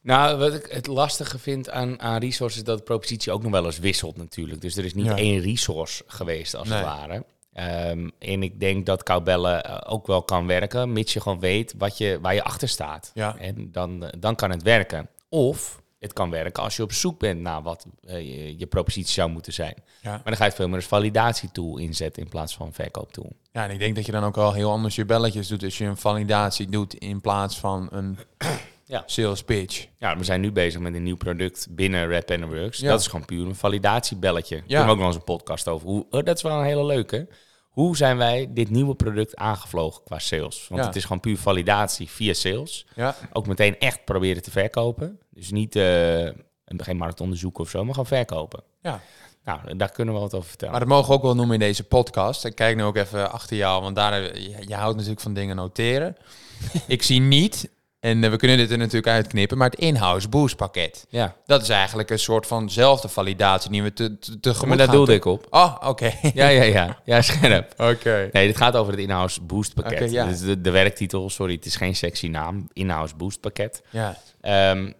Nou, 0.00 0.38
wat 0.38 0.54
ik 0.54 0.66
het 0.70 0.86
lastige 0.86 1.38
vind 1.38 1.70
aan, 1.70 2.00
aan 2.00 2.18
resources, 2.18 2.58
is 2.60 2.64
dat 2.66 2.78
de 2.78 2.84
propositie 2.84 3.32
ook 3.32 3.42
nog 3.42 3.52
wel 3.52 3.64
eens 3.64 3.78
wisselt 3.78 4.16
natuurlijk. 4.16 4.60
Dus 4.60 4.76
er 4.76 4.84
is 4.84 4.94
niet 4.94 5.06
Ja. 5.06 5.16
één 5.16 5.40
resource 5.40 6.04
geweest, 6.06 6.56
als 6.56 6.68
Nee. 6.68 6.78
het 6.78 6.86
ware. 6.86 7.24
Ehm, 7.56 8.08
en 8.18 8.42
ik 8.42 8.60
denk 8.60 8.86
dat 8.86 9.02
koudbellen 9.02 9.64
eh, 9.64 9.92
ook 9.92 10.06
wel 10.06 10.22
kan 10.22 10.46
werken, 10.46 10.92
mits 10.92 11.12
je 11.12 11.20
gewoon 11.20 11.40
weet 11.40 11.74
wat 11.78 11.98
je, 11.98 12.18
waar 12.22 12.34
je 12.34 12.42
achter 12.42 12.68
staat. 12.68 13.10
Ja. 13.14 13.36
En 13.38 13.68
dan, 13.72 14.04
eh, 14.04 14.10
dan 14.18 14.34
kan 14.34 14.50
het 14.50 14.62
werken. 14.62 15.08
Of 15.28 15.82
het 15.98 16.12
kan 16.12 16.30
werken 16.30 16.62
als 16.62 16.76
je 16.76 16.82
op 16.82 16.92
zoek 16.92 17.18
bent 17.18 17.40
naar 17.40 17.62
wat 17.62 17.86
eh, 18.04 18.18
je, 18.18 18.58
je 18.58 18.66
propositie 18.66 19.12
zou 19.12 19.30
moeten 19.30 19.52
zijn. 19.52 19.74
Ja. 20.02 20.10
Maar 20.10 20.20
dan 20.24 20.36
ga 20.36 20.42
je 20.42 20.48
het 20.48 20.54
veel 20.54 20.66
meer 20.66 20.76
als 20.76 20.86
validatietool 20.86 21.78
inzetten 21.78 22.22
in 22.22 22.28
plaats 22.28 22.56
van 22.56 22.72
verkooptool. 22.72 23.32
Ja, 23.52 23.64
en 23.64 23.70
ik 23.70 23.78
denk 23.78 23.94
dat 23.96 24.06
je 24.06 24.12
dan 24.12 24.24
ook 24.24 24.34
wel 24.36 24.52
heel 24.52 24.70
anders 24.70 24.94
je 24.94 25.04
belletjes 25.04 25.48
doet 25.48 25.64
als 25.64 25.78
je 25.78 25.84
een 25.84 25.96
validatie 25.96 26.68
doet 26.68 26.94
in 26.94 27.20
plaats 27.20 27.58
van 27.58 27.88
een 27.90 28.18
Ja. 28.88 29.02
sales 29.06 29.42
pitch. 29.42 29.86
Ja, 29.98 30.16
we 30.16 30.24
zijn 30.24 30.40
nu 30.40 30.52
bezig 30.52 30.80
met 30.80 30.94
een 30.94 31.02
nieuw 31.02 31.16
product 31.16 31.66
binnen 31.70 32.10
Rap 32.10 32.28
Works. 32.48 32.78
Ja. 32.78 32.88
Dat 32.90 33.00
is 33.00 33.06
gewoon 33.06 33.24
puur 33.24 33.46
een 33.46 33.54
validatiebelletje. 33.54 34.56
Daar 34.56 34.64
Ja. 34.66 34.84
we 34.84 34.90
ook 34.90 34.96
nog 34.96 35.06
eens 35.06 35.16
een 35.16 35.24
podcast 35.24 35.68
over. 35.68 35.88
Hoe, 35.88 36.06
oh, 36.10 36.24
dat 36.24 36.36
is 36.36 36.42
wel 36.42 36.58
een 36.58 36.64
hele 36.64 36.84
leuke. 36.84 37.28
Hoe 37.76 37.96
zijn 37.96 38.16
wij 38.16 38.48
dit 38.50 38.70
nieuwe 38.70 38.94
product 38.94 39.36
aangevlogen 39.36 40.02
qua 40.04 40.18
sales? 40.18 40.66
Want 40.68 40.80
Ja. 40.80 40.86
het 40.86 40.96
is 40.96 41.02
gewoon 41.02 41.20
puur 41.20 41.38
validatie 41.38 42.08
via 42.10 42.32
sales. 42.32 42.86
Ja, 42.94 43.16
Ook 43.32 43.46
meteen 43.46 43.78
echt 43.78 44.04
proberen 44.04 44.42
te 44.42 44.50
verkopen. 44.50 45.18
Dus 45.30 45.50
niet 45.50 45.76
eh, 45.76 46.28
geen 46.76 46.96
marktonderzoek 46.96 47.58
of 47.58 47.70
zo, 47.70 47.78
maar 47.84 47.90
gewoon 47.94 48.06
verkopen. 48.06 48.62
ja. 48.82 49.00
Nou, 49.44 49.76
daar 49.76 49.90
kunnen 49.92 50.14
we 50.14 50.20
wat 50.20 50.34
over 50.34 50.48
vertellen. 50.48 50.70
Maar 50.74 50.82
dat 50.84 50.92
mogen 50.92 51.08
we 51.08 51.14
ook 51.14 51.22
wel 51.22 51.34
noemen 51.34 51.54
in 51.54 51.60
deze 51.60 51.84
podcast. 51.84 52.44
Ik 52.44 52.54
kijk 52.54 52.76
nu 52.76 52.82
ook 52.82 52.96
even 52.96 53.32
achter 53.32 53.56
jou, 53.56 53.82
want 53.82 53.96
daar, 53.96 54.38
je, 54.40 54.56
je 54.66 54.74
houdt 54.74 54.94
natuurlijk 54.94 55.20
van 55.22 55.34
dingen 55.34 55.56
noteren. 55.56 56.16
ik 56.86 57.02
zie 57.02 57.20
niet, 57.20 57.68
en 58.00 58.24
eh, 58.24 58.30
we 58.30 58.36
kunnen 58.36 58.56
dit 58.56 58.70
er 58.70 58.78
natuurlijk 58.78 59.06
uitknippen, 59.06 59.58
maar 59.58 59.70
het 59.70 59.78
in-house 59.78 60.28
boost 60.28 60.56
pakket. 60.56 61.06
ja, 61.08 61.36
Dat 61.46 61.62
is 61.62 61.68
eigenlijk 61.68 62.10
een 62.10 62.18
soort 62.18 62.46
vanzelfde 62.46 63.08
validatie 63.08 63.70
die 63.70 63.82
we 63.82 63.92
te, 63.92 64.18
te, 64.18 64.40
tegemoet 64.40 64.68
maar 64.68 64.76
daar 64.76 64.96
doelde 64.96 65.14
ik 65.14 65.24
op. 65.24 65.46
Oh, 65.50 65.76
oké. 65.84 66.12
Ja, 66.34 66.48
ja, 66.48 66.62
ja. 66.62 67.00
Ja, 67.04 67.22
scherp. 67.22 67.74
Oké. 67.92 68.28
Nee, 68.32 68.46
dit 68.46 68.56
gaat 68.56 68.76
over 68.76 68.92
het 68.92 69.00
in-house 69.02 69.40
boost 69.42 69.74
pakket. 69.74 70.10
Ja. 70.10 70.26
Dus 70.26 70.40
de, 70.40 70.60
de 70.60 70.70
werktitel, 70.70 71.30
sorry, 71.30 71.54
het 71.54 71.64
is 71.66 71.76
geen 71.76 71.96
sexy 71.96 72.26
naam. 72.28 72.68
In-house 72.72 73.14
boost 73.16 73.40
pakket. 73.40 73.82
Ja. 73.90 74.18
Ehm, 74.40 74.92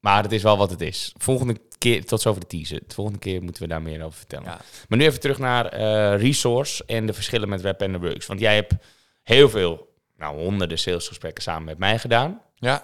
maar 0.00 0.22
het 0.22 0.32
is 0.32 0.42
wel 0.42 0.56
wat 0.56 0.70
het 0.70 0.80
is. 0.80 1.12
Volgende 1.16 1.56
keer, 1.78 2.04
tot 2.04 2.20
zover 2.20 2.40
de 2.40 2.46
teaser. 2.46 2.80
De 2.86 2.94
volgende 2.94 3.18
keer 3.18 3.42
moeten 3.42 3.62
we 3.62 3.68
daar 3.68 3.82
meer 3.82 4.04
over 4.04 4.18
vertellen. 4.18 4.44
Ja. 4.44 4.60
Maar 4.88 4.98
nu 4.98 5.04
even 5.04 5.20
terug 5.20 5.38
naar 5.38 5.66
eh, 5.66 6.20
Resource 6.20 6.84
en 6.86 7.06
de 7.06 7.12
verschillen 7.12 7.48
met 7.48 7.60
Rap 7.60 7.82
and 7.82 7.92
the 7.92 7.98
Works. 8.00 8.26
Want 8.26 8.40
jij 8.40 8.54
hebt 8.54 8.74
heel 9.22 9.48
veel, 9.48 9.87
nou 10.18 10.36
honderden 10.38 10.78
salesgesprekken 10.78 11.42
samen 11.42 11.64
met 11.64 11.78
mij 11.78 11.98
gedaan. 11.98 12.40
Ja. 12.54 12.82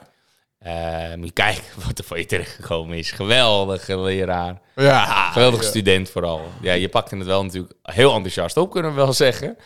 Eh, 0.58 1.14
moet 1.14 1.26
je 1.26 1.32
kijken 1.32 1.64
wat 1.86 1.98
er 1.98 2.04
voor 2.04 2.18
je 2.18 2.26
terechtgekomen 2.26 2.98
is. 2.98 3.10
Geweldige 3.10 3.98
leraar. 3.98 4.60
Ja. 4.76 5.30
Geweldige 5.32 5.64
student 5.64 6.10
vooral. 6.10 6.40
Ja, 6.60 6.72
je 6.72 6.88
pakte 6.88 7.16
het 7.16 7.26
wel 7.26 7.42
natuurlijk 7.44 7.74
heel 7.82 8.12
enthousiast 8.14 8.56
op, 8.56 8.70
kunnen 8.70 8.90
we 8.90 8.96
wel 8.96 9.12
zeggen. 9.12 9.56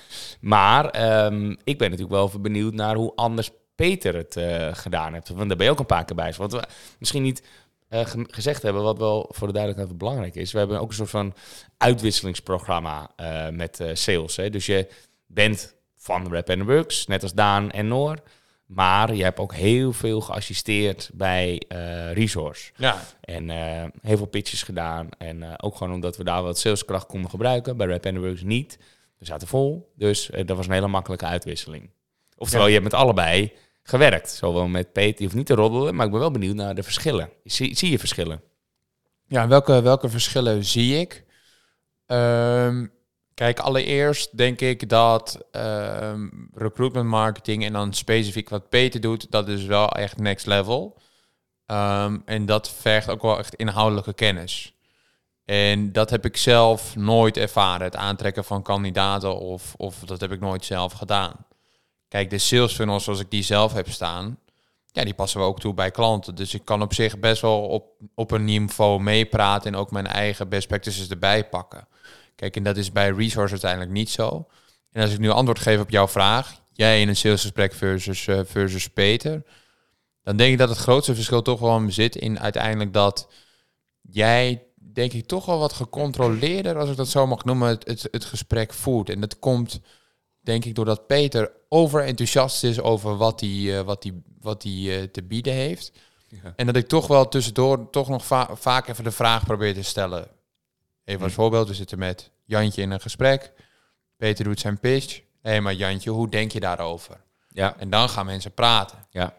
Maar 0.40 0.90
ehm, 0.90 1.50
ik 1.50 1.78
ben 1.78 1.90
natuurlijk 1.90 2.16
wel 2.16 2.26
even 2.26 2.42
benieuwd 2.42 2.74
naar 2.74 2.94
hoe 2.94 3.12
anders 3.14 3.50
Peter 3.74 4.14
het 4.14 4.36
eh, 4.36 4.68
gedaan 4.72 5.12
heeft. 5.12 5.28
Want 5.28 5.48
daar 5.48 5.56
ben 5.56 5.66
je 5.66 5.72
ook 5.72 5.78
een 5.78 5.86
paar 5.86 6.04
keer 6.04 6.16
bij. 6.16 6.34
Wat 6.36 6.52
we 6.52 6.62
misschien 6.98 7.22
niet 7.22 7.42
eh, 7.88 8.06
ge- 8.06 8.26
gezegd 8.30 8.62
hebben, 8.62 8.82
wat 8.82 8.98
wel 8.98 9.28
voor 9.30 9.46
de 9.46 9.52
duidelijkheid 9.52 9.98
belangrijk 9.98 10.34
is. 10.34 10.52
We 10.52 10.58
hebben 10.58 10.80
ook 10.80 10.88
een 10.88 10.94
soort 10.94 11.10
van 11.10 11.34
uitwisselingsprogramma 11.78 13.10
met 13.50 13.80
sales. 13.92 14.36
Hè. 14.36 14.50
Dus 14.50 14.66
je 14.66 14.88
bent 15.26 15.74
van 15.98 16.32
Rap 16.32 16.50
and 16.50 16.62
Works, 16.62 17.06
net 17.06 17.22
als 17.22 17.32
Daan 17.32 17.70
en 17.70 17.88
Noor. 17.88 18.16
Maar 18.66 19.14
je 19.14 19.22
hebt 19.22 19.38
ook 19.38 19.54
heel 19.54 19.92
veel 19.92 20.20
geassisteerd 20.20 21.10
bij 21.14 21.62
eh, 21.68 22.12
Resource. 22.12 22.72
Ja. 22.76 23.02
En 23.20 23.50
eh, 23.50 23.84
heel 24.02 24.16
veel 24.16 24.26
pitches 24.26 24.62
gedaan. 24.62 25.08
En 25.18 25.42
eh, 25.42 25.54
ook 25.56 25.76
gewoon 25.76 25.92
omdat 25.92 26.16
we 26.16 26.24
daar 26.24 26.42
wat 26.42 26.58
saleskracht 26.58 27.06
konden 27.06 27.30
gebruiken. 27.30 27.76
Bij 27.76 27.86
Rap 27.86 28.04
Works 28.16 28.42
niet. 28.42 28.78
We 29.18 29.24
zaten 29.24 29.48
vol. 29.48 29.92
Dus 29.96 30.30
dat 30.44 30.56
was 30.56 30.66
een 30.66 30.72
hele 30.72 30.88
makkelijke 30.88 31.26
uitwisseling. 31.26 31.90
Oftewel, 32.36 32.66
Ja. 32.66 32.72
je 32.72 32.78
hebt 32.80 32.92
met 32.92 33.00
allebei 33.00 33.52
gewerkt. 33.82 34.30
Zowel 34.30 34.66
met 34.66 34.92
Peter, 34.92 35.16
die 35.16 35.24
hoeft 35.24 35.36
niet 35.38 35.46
te 35.46 35.54
roddelen. 35.54 35.94
Maar 35.94 36.04
ik 36.06 36.10
ben 36.10 36.20
wel 36.20 36.30
benieuwd 36.30 36.54
naar 36.54 36.74
de 36.74 36.82
verschillen. 36.82 37.30
Zie, 37.44 37.76
zie 37.76 37.90
je 37.90 37.98
verschillen? 37.98 38.42
Ja, 39.26 39.48
welke, 39.48 39.82
welke 39.82 40.08
verschillen 40.08 40.64
zie 40.64 41.00
ik? 41.00 41.24
Ehm, 42.06 42.86
kijk, 43.38 43.58
allereerst 43.58 44.36
denk 44.36 44.60
ik 44.60 44.88
dat 44.88 45.38
ehm, 45.50 46.28
recruitment 46.54 47.08
marketing 47.08 47.64
en 47.64 47.72
dan 47.72 47.94
specifiek 47.94 48.48
wat 48.48 48.68
Peter 48.68 49.00
doet, 49.00 49.30
dat 49.30 49.48
is 49.48 49.64
wel 49.64 49.88
echt 49.88 50.16
next 50.16 50.46
level. 50.46 51.00
Ehm, 51.66 52.18
en 52.24 52.46
dat 52.46 52.70
vergt 52.70 53.10
ook 53.10 53.22
wel 53.22 53.38
echt 53.38 53.54
inhoudelijke 53.54 54.14
kennis. 54.14 54.74
En 55.44 55.92
dat 55.92 56.10
heb 56.10 56.24
ik 56.24 56.36
zelf 56.36 56.96
nooit 56.96 57.36
ervaren, 57.36 57.86
het 57.86 57.96
aantrekken 57.96 58.44
van 58.44 58.62
kandidaten 58.62 59.38
of, 59.38 59.74
of 59.76 59.98
dat 59.98 60.20
heb 60.20 60.32
ik 60.32 60.40
nooit 60.40 60.64
zelf 60.64 60.92
gedaan. 60.92 61.46
Kijk, 62.08 62.30
de 62.30 62.38
sales 62.38 62.74
funnels 62.74 63.04
zoals 63.04 63.20
ik 63.20 63.30
die 63.30 63.42
zelf 63.42 63.72
heb 63.72 63.88
staan, 63.90 64.38
ja, 64.86 65.04
die 65.04 65.14
passen 65.14 65.40
we 65.40 65.46
ook 65.46 65.60
toe 65.60 65.74
bij 65.74 65.90
klanten. 65.90 66.34
Dus 66.34 66.54
ik 66.54 66.64
kan 66.64 66.82
op 66.82 66.94
zich 66.94 67.18
best 67.18 67.42
wel 67.42 67.60
op, 67.60 67.86
op 68.14 68.30
een 68.30 68.44
niveau 68.44 69.00
meepraten 69.00 69.72
en 69.72 69.78
ook 69.78 69.90
mijn 69.90 70.06
eigen 70.06 70.48
best 70.48 70.68
practices 70.68 71.08
erbij 71.08 71.48
pakken. 71.48 71.88
Kijk, 72.38 72.56
en 72.56 72.62
dat 72.62 72.76
is 72.76 72.92
bij 72.92 73.10
Resource 73.10 73.50
uiteindelijk 73.50 73.90
niet 73.90 74.10
zo. 74.10 74.46
En 74.90 75.02
als 75.02 75.12
ik 75.12 75.18
nu 75.18 75.30
antwoord 75.30 75.58
geef 75.58 75.80
op 75.80 75.90
jouw 75.90 76.08
vraag, 76.08 76.60
jij 76.72 77.00
in 77.00 77.08
een 77.08 77.16
salesgesprek 77.16 77.74
versus, 77.74 78.26
eh, 78.26 78.40
versus 78.44 78.88
Peter, 78.88 79.42
dan 80.22 80.36
denk 80.36 80.52
ik 80.52 80.58
dat 80.58 80.68
het 80.68 80.78
grootste 80.78 81.14
verschil 81.14 81.42
toch 81.42 81.60
wel 81.60 81.84
zit 81.88 82.16
in 82.16 82.40
uiteindelijk 82.40 82.92
dat 82.92 83.28
jij, 84.00 84.62
denk 84.74 85.12
ik, 85.12 85.26
toch 85.26 85.46
wel 85.46 85.58
wat 85.58 85.72
gecontroleerder, 85.72 86.78
als 86.78 86.90
ik 86.90 86.96
dat 86.96 87.08
zo 87.08 87.26
mag 87.26 87.44
noemen, 87.44 87.68
het, 87.68 87.86
het, 87.88 88.08
het 88.10 88.24
gesprek 88.24 88.72
voert. 88.72 89.10
En 89.10 89.20
dat 89.20 89.38
komt, 89.38 89.80
denk 90.40 90.64
ik, 90.64 90.74
doordat 90.74 91.06
Peter 91.06 91.52
overenthousiast 91.68 92.64
is 92.64 92.80
over 92.80 93.16
wat 93.16 93.40
hij, 93.40 93.78
eh, 93.78 93.84
wat 93.84 94.10
wat 94.40 94.64
eh, 94.64 95.02
te 95.02 95.22
bieden 95.22 95.52
heeft. 95.52 95.92
Ja. 96.28 96.52
En 96.56 96.66
dat 96.66 96.76
ik 96.76 96.88
toch 96.88 97.06
wel 97.06 97.28
tussendoor 97.28 97.90
toch 97.90 98.08
nog 98.08 98.26
va- 98.26 98.56
vaak 98.56 98.88
even 98.88 99.04
de 99.04 99.10
vraag 99.10 99.44
probeer 99.44 99.74
te 99.74 99.82
stellen. 99.82 100.36
Even 101.08 101.22
als 101.22 101.32
Hm. 101.34 101.38
voorbeeld, 101.40 101.68
we 101.68 101.74
zitten 101.74 101.98
met 101.98 102.30
Jantje 102.44 102.82
in 102.82 102.90
een 102.90 103.00
gesprek. 103.00 103.52
Peter 104.16 104.44
doet 104.44 104.60
zijn 104.60 104.78
pitch. 104.80 105.16
Hé, 105.42 105.50
hey, 105.50 105.60
maar 105.60 105.74
Jantje, 105.74 106.10
hoe 106.10 106.28
denk 106.28 106.52
je 106.52 106.60
daarover? 106.60 107.20
Ja, 107.48 107.74
En 107.78 107.90
dan 107.90 108.08
gaan 108.08 108.26
mensen 108.26 108.52
praten. 108.52 108.98
ja. 109.10 109.34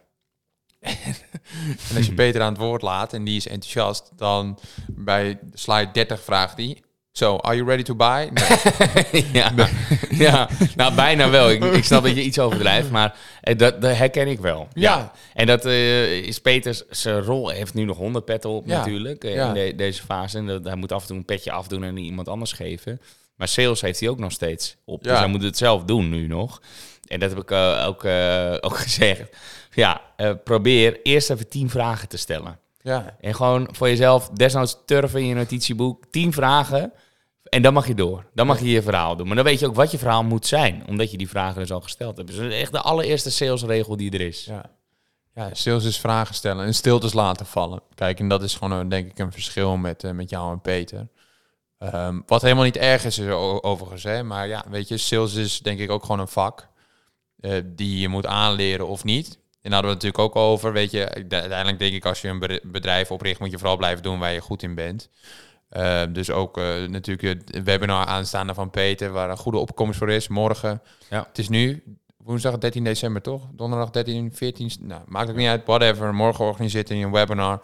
En 0.80 1.96
als 1.96 2.06
je 2.06 2.14
Peter 2.14 2.42
aan 2.42 2.52
het 2.54 2.62
woord 2.62 2.82
laat 2.82 3.14
en 3.14 3.24
die 3.24 3.36
is 3.36 3.48
enthousiast, 3.48 4.12
dan 4.16 4.60
bij 4.88 5.40
slide 5.54 5.92
30 5.92 6.22
vraagt 6.24 6.58
hij... 6.58 6.82
So, 7.12 7.38
are 7.38 7.56
you 7.56 7.68
ready 7.68 7.84
to 7.84 7.96
buy? 7.96 8.30
Nee. 9.12 9.30
ja. 9.34 9.52
ja, 10.26 10.50
nou 10.76 10.94
bijna 10.96 11.30
wel. 11.30 11.50
Ik, 11.52 11.64
ik 11.64 11.84
snap 11.84 12.04
dat 12.04 12.16
je 12.16 12.24
iets 12.24 12.40
overdrijft, 12.40 12.90
maar 12.90 13.16
eh, 13.42 13.58
dat, 13.58 13.82
dat 13.82 13.96
herken 13.98 14.28
ik 14.28 14.40
wel. 14.40 14.68
Ja. 14.74 15.12
En 15.34 15.46
dat 15.46 15.66
eh, 15.66 16.12
is 16.18 16.40
Peters 16.40 16.84
zijn 16.90 17.22
rol. 17.22 17.50
Heeft 17.50 17.74
nu 17.74 17.84
nog 17.84 17.98
honderd 17.98 18.26
petten 18.26 18.50
op 18.50 18.68
Ja. 18.68 18.78
natuurlijk 18.78 19.24
eh, 19.24 19.34
Ja. 19.34 19.48
in 19.48 19.54
de- 19.54 19.76
deze 19.76 20.02
fase. 20.04 20.38
En 20.38 20.48
dat, 20.48 20.64
hij 20.66 20.76
moet 20.76 20.92
af 20.92 21.02
en 21.02 21.08
toe 21.08 21.18
een 21.18 21.26
petje 21.26 21.52
afdoen 21.52 21.84
en 21.84 21.98
iemand 21.98 22.28
anders 22.28 22.52
geven. 22.52 23.02
Maar 23.36 23.48
sales 23.48 23.82
heeft 23.82 24.00
hij 24.00 24.10
ook 24.10 24.20
nog 24.20 24.32
steeds 24.32 24.76
op. 24.86 25.04
Ja. 25.04 25.10
Dus 25.10 25.20
hij 25.20 25.28
moet 25.28 25.44
het 25.44 25.58
zelf 25.58 25.84
doen 25.84 26.10
nu 26.10 26.28
nog. 26.28 26.62
En 27.08 27.20
dat 27.20 27.30
heb 27.30 27.40
ik 27.40 27.52
ook, 27.88 28.06
ook 28.70 28.78
gezegd. 28.78 29.22
Ja, 29.74 30.02
probeer 30.44 31.00
eerst 31.04 31.30
even 31.30 31.50
tien 31.50 31.70
vragen 31.70 32.08
te 32.08 32.18
stellen. 32.18 32.58
Ja, 32.82 33.16
En 33.22 33.36
gewoon 33.36 33.68
voor 33.72 33.88
jezelf, 33.90 34.30
desnoods 34.30 34.78
turven 34.86 35.20
in 35.20 35.26
je 35.26 35.34
notitieboek, 35.36 36.04
tien 36.12 36.34
vragen. 36.34 36.92
En 37.50 37.62
dan 37.62 37.74
mag 37.74 37.88
je 37.88 37.96
door. 37.96 38.26
Dan 38.34 38.48
mag 38.48 38.60
je 38.60 38.70
je 38.70 38.82
verhaal 38.82 39.16
doen. 39.16 39.28
Maar 39.28 39.36
dan 39.36 39.46
weet 39.46 39.60
je 39.60 39.68
ook 39.68 39.76
wat 39.76 39.92
je 39.92 39.98
verhaal 39.98 40.24
moet 40.24 40.46
zijn. 40.46 40.84
Omdat 40.88 41.12
je 41.12 41.18
die 41.18 41.30
vragen 41.30 41.60
dus 41.60 41.72
al 41.72 41.82
gesteld 41.82 42.18
hebt. 42.18 42.28
Dus 42.28 42.38
dat 42.38 42.46
is 42.46 42.60
echt 42.60 42.72
de 42.72 42.82
allereerste 42.82 43.32
salesregel 43.32 43.98
die 43.98 44.12
er 44.12 44.22
is. 44.22 44.46
ja. 44.46 44.78
Ja, 45.40 45.50
sales 45.54 45.86
is 45.86 46.00
vragen 46.00 46.36
stellen 46.36 46.66
en 46.66 46.74
stiltes 46.74 47.14
laten 47.14 47.46
vallen. 47.46 47.82
Kijk, 47.96 48.20
en 48.20 48.28
dat 48.28 48.44
is 48.44 48.54
gewoon 48.56 48.80
een, 48.80 48.90
denk 48.90 49.10
ik 49.12 49.20
een 49.20 49.32
verschil 49.32 49.78
met, 49.78 50.04
eh, 50.04 50.12
met 50.12 50.30
jou 50.30 50.52
en 50.52 50.62
Peter. 50.62 51.08
Ehm, 51.78 52.20
wat 52.26 52.42
helemaal 52.42 52.64
niet 52.64 52.78
erg 52.78 53.06
is, 53.06 53.20
overigens. 53.62 54.04
Hè? 54.04 54.24
Maar 54.24 54.48
ja, 54.48 54.66
weet 54.70 54.88
je, 54.88 54.98
sales 54.98 55.34
is 55.34 55.60
denk 55.60 55.80
ik 55.80 55.92
ook 55.92 56.02
gewoon 56.02 56.20
een 56.20 56.28
vak 56.28 56.68
eh, 57.40 57.62
die 57.66 58.00
je 58.00 58.08
moet 58.08 58.26
aanleren 58.26 58.88
of 58.88 59.04
niet. 59.04 59.28
En 59.62 59.72
daar 59.72 59.74
hadden 59.74 59.90
we 59.92 59.96
het 59.98 60.04
natuurlijk 60.04 60.38
ook 60.38 60.44
over. 60.52 60.74
Weet 60.74 60.92
je, 60.92 61.10
uiteindelijk 61.14 61.80
denk 61.80 61.94
ik 61.94 62.06
als 62.06 62.22
je 62.22 62.28
een 62.28 62.60
bedrijf 62.64 63.12
opricht, 63.12 63.40
moet 63.40 63.52
je 63.52 63.58
vooral 63.58 63.78
blijven 63.78 64.04
doen 64.04 64.20
waar 64.20 64.34
je 64.34 64.42
goed 64.42 64.64
in 64.64 64.76
bent. 64.76 65.10
Eh, 65.70 66.02
dus 66.10 66.32
ook 66.32 66.58
eh, 66.58 66.84
natuurlijk 66.88 67.46
het 67.46 67.64
webinar 67.64 68.06
aanstaande 68.06 68.54
van 68.54 68.70
Peter, 68.70 69.12
waar 69.12 69.30
een 69.30 69.38
goede 69.38 69.58
opkomst 69.58 69.98
voor 69.98 70.10
is, 70.10 70.28
morgen. 70.28 70.82
Ja. 71.10 71.26
Het 71.28 71.38
is 71.38 71.50
nu 71.50 71.84
woensdag 72.18 72.58
13 72.58 72.84
december, 72.84 73.22
toch? 73.22 73.48
Donderdag 73.52 73.90
13, 73.90 74.34
14, 74.34 74.72
nou, 74.80 75.02
maakt 75.08 75.30
ook 75.30 75.36
niet 75.36 75.48
uit, 75.48 75.66
whatever. 75.66 76.14
Morgen 76.14 76.46
organiseert 76.46 76.90
hij 76.90 77.04
een 77.04 77.12
webinar. 77.12 77.62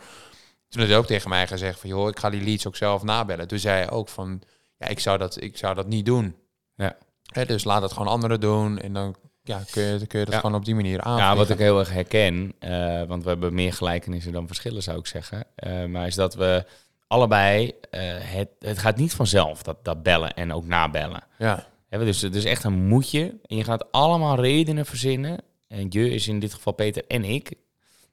Toen 0.69 0.81
had 0.81 0.89
hij 0.89 0.97
ook 0.97 1.05
tegen 1.05 1.29
mij 1.29 1.47
gezegd 1.47 1.79
van, 1.79 1.89
joh, 1.89 2.09
ik 2.09 2.19
ga 2.19 2.29
die 2.29 2.43
leads 2.43 2.67
ook 2.67 2.75
zelf 2.75 3.03
nabellen. 3.03 3.47
Toen 3.47 3.59
zei 3.59 3.75
hij 3.77 3.91
ook 3.91 4.09
van, 4.09 4.41
ja, 4.77 4.87
ik 4.87 4.99
zou 4.99 5.17
dat, 5.17 5.41
ik 5.41 5.57
zou 5.57 5.75
dat 5.75 5.87
niet 5.87 6.05
doen. 6.05 6.35
Ja. 6.75 6.97
Hè, 7.31 7.45
dus 7.45 7.63
laat 7.63 7.81
het 7.81 7.91
gewoon 7.91 8.07
anderen 8.07 8.39
doen 8.39 8.79
en 8.79 8.93
dan 8.93 9.15
ja, 9.43 9.61
kun, 9.71 9.83
je, 9.83 10.07
kun 10.07 10.19
je 10.19 10.25
dat 10.25 10.33
Ja. 10.33 10.39
gewoon 10.39 10.55
op 10.55 10.65
die 10.65 10.75
manier 10.75 11.01
aan. 11.01 11.17
Ja, 11.17 11.35
wat 11.35 11.49
ik 11.49 11.57
heel 11.57 11.79
erg 11.79 11.91
herken, 11.91 12.53
eh, 12.59 13.03
want 13.03 13.23
we 13.23 13.29
hebben 13.29 13.53
meer 13.53 13.73
gelijkenissen 13.73 14.31
dan 14.31 14.47
verschillen, 14.47 14.83
zou 14.83 14.97
ik 14.99 15.07
zeggen. 15.07 15.45
Eh, 15.55 15.85
maar 15.85 16.07
is 16.07 16.15
dat 16.15 16.35
we 16.35 16.65
allebei, 17.07 17.71
eh, 17.91 18.01
het, 18.19 18.49
het 18.59 18.77
gaat 18.77 18.97
niet 18.97 19.13
vanzelf, 19.13 19.63
dat, 19.63 19.77
dat 19.85 20.03
bellen 20.03 20.33
en 20.33 20.53
ook 20.53 20.65
nabellen. 20.65 21.23
Ja, 21.37 21.65
Hè, 21.89 22.05
dus 22.05 22.21
het 22.21 22.35
is 22.35 22.45
echt 22.45 22.63
een 22.63 22.87
moedje. 22.87 23.35
En 23.45 23.55
je 23.57 23.63
gaat 23.63 23.91
allemaal 23.91 24.39
redenen 24.41 24.85
verzinnen. 24.85 25.37
En 25.67 25.85
je 25.89 26.09
is 26.09 26.27
in 26.27 26.39
dit 26.39 26.53
geval 26.53 26.73
Peter 26.73 27.03
en 27.07 27.23
ik. 27.23 27.53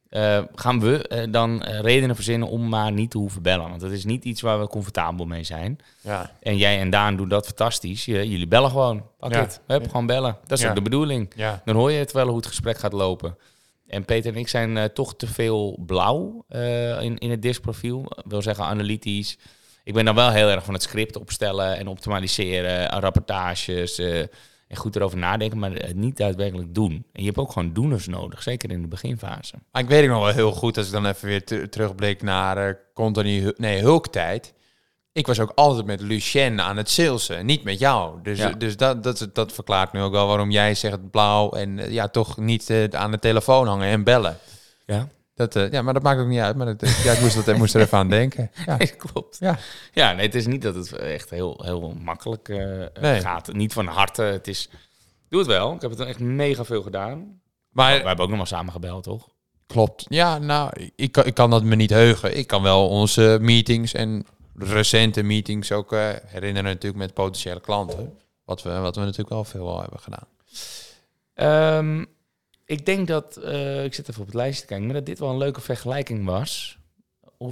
eh, 0.08 0.42
gaan 0.54 0.80
we 0.80 1.08
eh, 1.08 1.26
dan 1.32 1.62
redenen 1.62 2.14
verzinnen 2.14 2.48
om 2.48 2.68
maar 2.68 2.92
niet 2.92 3.10
te 3.10 3.18
hoeven 3.18 3.42
bellen. 3.42 3.68
Want 3.68 3.80
dat 3.80 3.90
is 3.90 4.04
niet 4.04 4.24
iets 4.24 4.40
waar 4.40 4.60
we 4.60 4.66
comfortabel 4.68 5.26
mee 5.26 5.44
zijn. 5.44 5.78
ja, 6.00 6.30
En 6.40 6.56
jij 6.56 6.78
en 6.80 6.90
Daan 6.90 7.16
doen 7.16 7.28
dat 7.28 7.46
fantastisch. 7.46 8.04
Jullie 8.04 8.46
bellen 8.48 8.70
gewoon. 8.70 9.06
Pak 9.18 9.32
Ja. 9.32 9.40
het. 9.40 9.60
Hup, 9.66 9.86
gewoon 9.86 10.06
bellen. 10.06 10.36
Dat 10.46 10.58
is 10.58 10.66
ook 10.66 10.74
de 10.74 10.82
bedoeling. 10.82 11.32
ja. 11.36 11.62
Dan 11.64 11.74
hoor 11.76 11.90
je 11.92 11.98
het 11.98 12.12
wel 12.12 12.26
hoe 12.26 12.36
het 12.36 12.46
gesprek 12.46 12.78
gaat 12.78 12.92
lopen. 12.92 13.36
En 13.92 14.04
Peter 14.04 14.32
en 14.32 14.38
ik 14.38 14.48
zijn 14.48 14.76
eh, 14.76 14.84
toch 14.84 15.16
te 15.16 15.26
veel 15.26 15.78
blauw 15.86 16.44
eh, 16.48 17.02
in, 17.02 17.18
in 17.18 17.30
het 17.30 17.42
diskprofiel. 17.42 18.06
wil 18.24 18.42
zeggen 18.42 18.64
analytisch. 18.64 19.38
Ik 19.84 19.94
ben 19.94 20.04
dan 20.04 20.14
wel 20.14 20.30
heel 20.30 20.48
erg 20.48 20.64
van 20.64 20.74
het 20.74 20.82
script 20.82 21.16
opstellen 21.16 21.76
en 21.76 21.86
optimaliseren, 21.88 22.90
aan 22.90 23.00
rapportages 23.00 23.98
eh, 23.98 24.18
en 24.68 24.76
goed 24.76 24.96
erover 24.96 25.18
nadenken, 25.18 25.58
maar 25.58 25.72
het 25.72 25.96
niet 25.96 26.16
daadwerkelijk 26.16 26.74
doen. 26.74 26.92
En 27.12 27.20
je 27.20 27.24
hebt 27.26 27.38
ook 27.38 27.52
gewoon 27.52 27.72
doeners 27.72 28.06
nodig, 28.06 28.42
zeker 28.42 28.70
in 28.70 28.82
de 28.82 28.88
beginfase. 28.88 29.54
Maar 29.72 29.82
ik 29.82 29.88
weet 29.88 30.02
ook 30.02 30.08
nog 30.10 30.24
wel 30.24 30.34
heel 30.34 30.52
goed, 30.52 30.76
als 30.76 30.86
ik 30.86 30.92
dan 30.92 31.06
even 31.06 31.28
weer 31.28 31.44
te- 31.44 31.68
terugblik 31.68 32.22
naar 32.22 32.68
eh 32.68 32.74
Company, 32.94 33.40
Hu- 33.40 33.54
nee, 33.56 33.78
Hulktijd. 33.80 34.54
Ik 35.12 35.26
was 35.26 35.40
ook 35.40 35.52
altijd 35.54 35.86
met 35.86 36.00
Lucien 36.00 36.60
aan 36.60 36.76
het 36.76 36.90
salesen, 36.90 37.46
niet 37.46 37.64
met 37.64 37.78
jou. 37.78 38.22
Dus, 38.22 38.38
Ja. 38.38 38.50
dus 38.50 38.76
dat, 38.76 39.02
dat, 39.02 39.28
dat 39.32 39.52
verklaart 39.52 39.92
nu 39.92 40.00
ook 40.00 40.12
wel 40.12 40.26
waarom 40.26 40.50
jij 40.50 40.74
zegt 40.74 41.10
blauw 41.10 41.50
en 41.50 41.78
eh, 41.78 41.90
ja, 41.90 42.08
toch 42.08 42.36
niet 42.36 42.70
eh, 42.70 42.84
aan 42.84 43.10
de 43.10 43.18
telefoon 43.18 43.66
hangen 43.66 43.88
en 43.88 44.04
bellen. 44.04 44.38
Ja, 44.86 45.08
Dat, 45.34 45.56
eh, 45.56 45.70
ja, 45.70 45.82
maar 45.82 45.94
dat 45.94 46.02
maakt 46.02 46.20
ook 46.20 46.26
niet 46.26 46.40
uit. 46.40 46.56
Maar 46.56 46.66
dat, 46.76 47.02
ja, 47.02 47.12
ik 47.12 47.20
moest, 47.20 47.44
dat, 47.46 47.56
moest 47.56 47.74
er 47.74 47.80
even 47.80 47.98
aan 47.98 48.08
denken. 48.08 48.50
Ja. 48.66 48.76
klopt. 48.76 49.36
Ja. 49.40 49.58
Ja, 49.92 50.12
nee, 50.12 50.26
het 50.26 50.34
is 50.34 50.46
niet 50.46 50.62
dat 50.62 50.74
het 50.74 50.92
echt 50.92 51.30
heel, 51.30 51.60
heel 51.64 51.94
makkelijk 52.00 52.48
Nee. 53.00 53.20
gaat. 53.20 53.52
Niet 53.52 53.72
van 53.72 53.86
harte. 53.86 54.22
Het 54.22 54.48
is, 54.48 54.68
doe 55.28 55.38
het 55.38 55.48
wel. 55.48 55.72
Ik 55.74 55.80
heb 55.80 55.90
het 55.90 56.00
echt 56.00 56.18
mega 56.20 56.64
veel 56.64 56.82
gedaan. 56.82 57.40
Maar 57.70 58.00
We 58.00 58.06
hebben 58.06 58.24
ook 58.24 58.28
nog 58.30 58.38
maar 58.38 58.46
samen 58.46 58.72
gebeld, 58.72 59.02
toch? 59.04 59.28
Klopt. 59.66 60.04
Ja, 60.08 60.38
nou, 60.38 60.90
ik 60.96 61.16
ik 61.16 61.34
kan 61.34 61.50
dat 61.50 61.62
me 61.62 61.74
niet 61.76 61.90
heugen. 61.90 62.36
Ik 62.36 62.46
kan 62.46 62.62
wel 62.62 62.88
onze 62.88 63.38
meetings 63.40 63.92
en 63.92 64.26
recente 64.54 65.22
meetings 65.22 65.72
ook 65.72 65.92
eh, 65.92 66.08
herinneren 66.26 66.70
natuurlijk 66.70 67.02
met 67.02 67.14
potentiële 67.14 67.60
klanten. 67.60 68.18
Wat 68.44 68.62
we, 68.62 68.78
wat 68.78 68.94
we 68.94 69.00
natuurlijk 69.00 69.28
wel 69.28 69.44
veel 69.44 69.68
al 69.68 69.80
hebben 69.80 70.00
gedaan. 70.00 70.26
Ehm, 71.34 72.04
ik 72.64 72.86
denk 72.86 73.08
dat, 73.08 73.36
eh, 73.36 73.84
ik 73.84 73.94
zit 73.94 74.08
even 74.08 74.20
op 74.20 74.26
het 74.26 74.36
lijstje 74.36 74.60
te 74.60 74.66
kijken, 74.66 74.86
maar 74.86 74.96
dat 74.96 75.06
dit 75.06 75.18
wel 75.18 75.30
een 75.30 75.38
leuke 75.38 75.60
vergelijking 75.60 76.24
was 76.24 76.80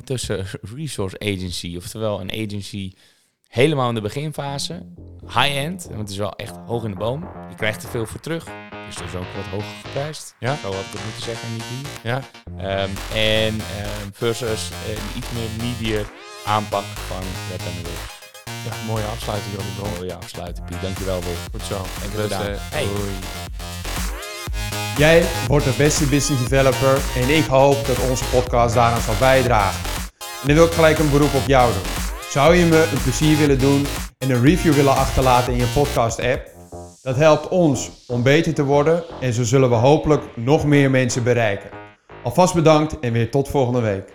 tussen 0.04 0.46
resource 0.74 1.18
agency, 1.18 1.76
oftewel 1.76 2.20
een 2.20 2.30
agency 2.30 2.92
helemaal 3.48 3.88
in 3.88 3.94
de 3.94 4.00
beginfase, 4.00 4.86
high-end, 5.26 5.84
want 5.84 5.98
het 5.98 6.10
is 6.10 6.16
wel 6.16 6.36
echt 6.36 6.56
hoog 6.66 6.84
in 6.84 6.90
de 6.90 6.96
boom. 6.96 7.28
Je 7.48 7.54
krijgt 7.54 7.82
er 7.82 7.88
veel 7.88 8.06
voor 8.06 8.20
terug, 8.20 8.44
dus 8.86 8.96
dat 8.96 9.06
is 9.06 9.14
ook 9.14 9.32
wat 9.36 9.44
hoger 9.44 9.76
geprijsd. 9.82 10.34
Ja. 10.38 10.56
Zo 10.56 10.72
had 10.72 10.84
ik 10.84 10.92
het 10.92 11.04
moeten 11.04 11.22
zeggen, 11.22 11.52
niet 11.52 11.64
die. 11.68 12.10
Ja. 12.10 12.22
Ehm, 12.56 12.90
en 13.14 13.60
ehm, 13.60 14.10
versus 14.12 14.70
een 14.70 15.18
iets 15.18 15.30
meer 15.30 15.66
media 15.68 16.02
aanpak 16.46 16.84
van 17.08 17.22
Web 17.50 17.60
en 17.60 17.82
Web. 17.82 18.00
ja, 18.64 18.72
mooie 18.92 19.04
afsluiting, 19.04 19.52
Jordi 19.54 19.70
Bron. 19.78 19.90
Mooie 19.98 20.14
afsluiten, 20.14 20.64
Piet. 20.64 20.80
Dankjewel, 20.82 21.20
Wolf. 21.22 21.48
Goed 21.50 21.62
zo. 21.62 21.76
Dus, 22.14 22.22
gedaan. 22.22 22.46
eh, 22.46 22.54
Hey. 22.70 22.84
doei. 22.84 23.10
Jij 24.96 25.24
wordt 25.48 25.64
de 25.64 25.74
beste 25.76 26.04
business 26.04 26.42
developer 26.42 26.98
en 27.16 27.28
ik 27.36 27.44
hoop 27.46 27.86
dat 27.86 28.08
onze 28.08 28.24
podcast 28.24 28.74
daaraan 28.74 29.00
zal 29.00 29.14
bijdragen. 29.18 29.80
En 30.40 30.46
dan 30.46 30.54
wil 30.56 30.64
ik 30.66 30.72
gelijk 30.72 30.98
een 30.98 31.10
beroep 31.10 31.34
op 31.34 31.46
jou 31.46 31.72
doen. 31.72 31.82
Zou 32.30 32.54
je 32.54 32.64
me 32.64 32.88
een 32.92 33.02
plezier 33.02 33.36
willen 33.38 33.58
doen 33.58 33.86
en 34.18 34.30
een 34.30 34.42
review 34.42 34.72
willen 34.74 34.96
achterlaten 34.96 35.52
in 35.52 35.58
je 35.58 35.66
podcast 35.74 36.20
app? 36.20 36.48
Dat 37.02 37.16
helpt 37.16 37.48
ons 37.48 37.90
om 38.06 38.22
beter 38.22 38.54
te 38.54 38.64
worden 38.64 39.04
en 39.20 39.32
zo 39.32 39.42
zullen 39.44 39.68
we 39.68 39.74
hopelijk 39.74 40.22
nog 40.36 40.64
meer 40.64 40.90
mensen 40.90 41.22
bereiken. 41.22 41.70
Alvast 42.24 42.54
bedankt 42.54 42.98
en 43.00 43.12
weer 43.12 43.30
tot 43.30 43.48
volgende 43.48 43.80
week. 43.80 44.08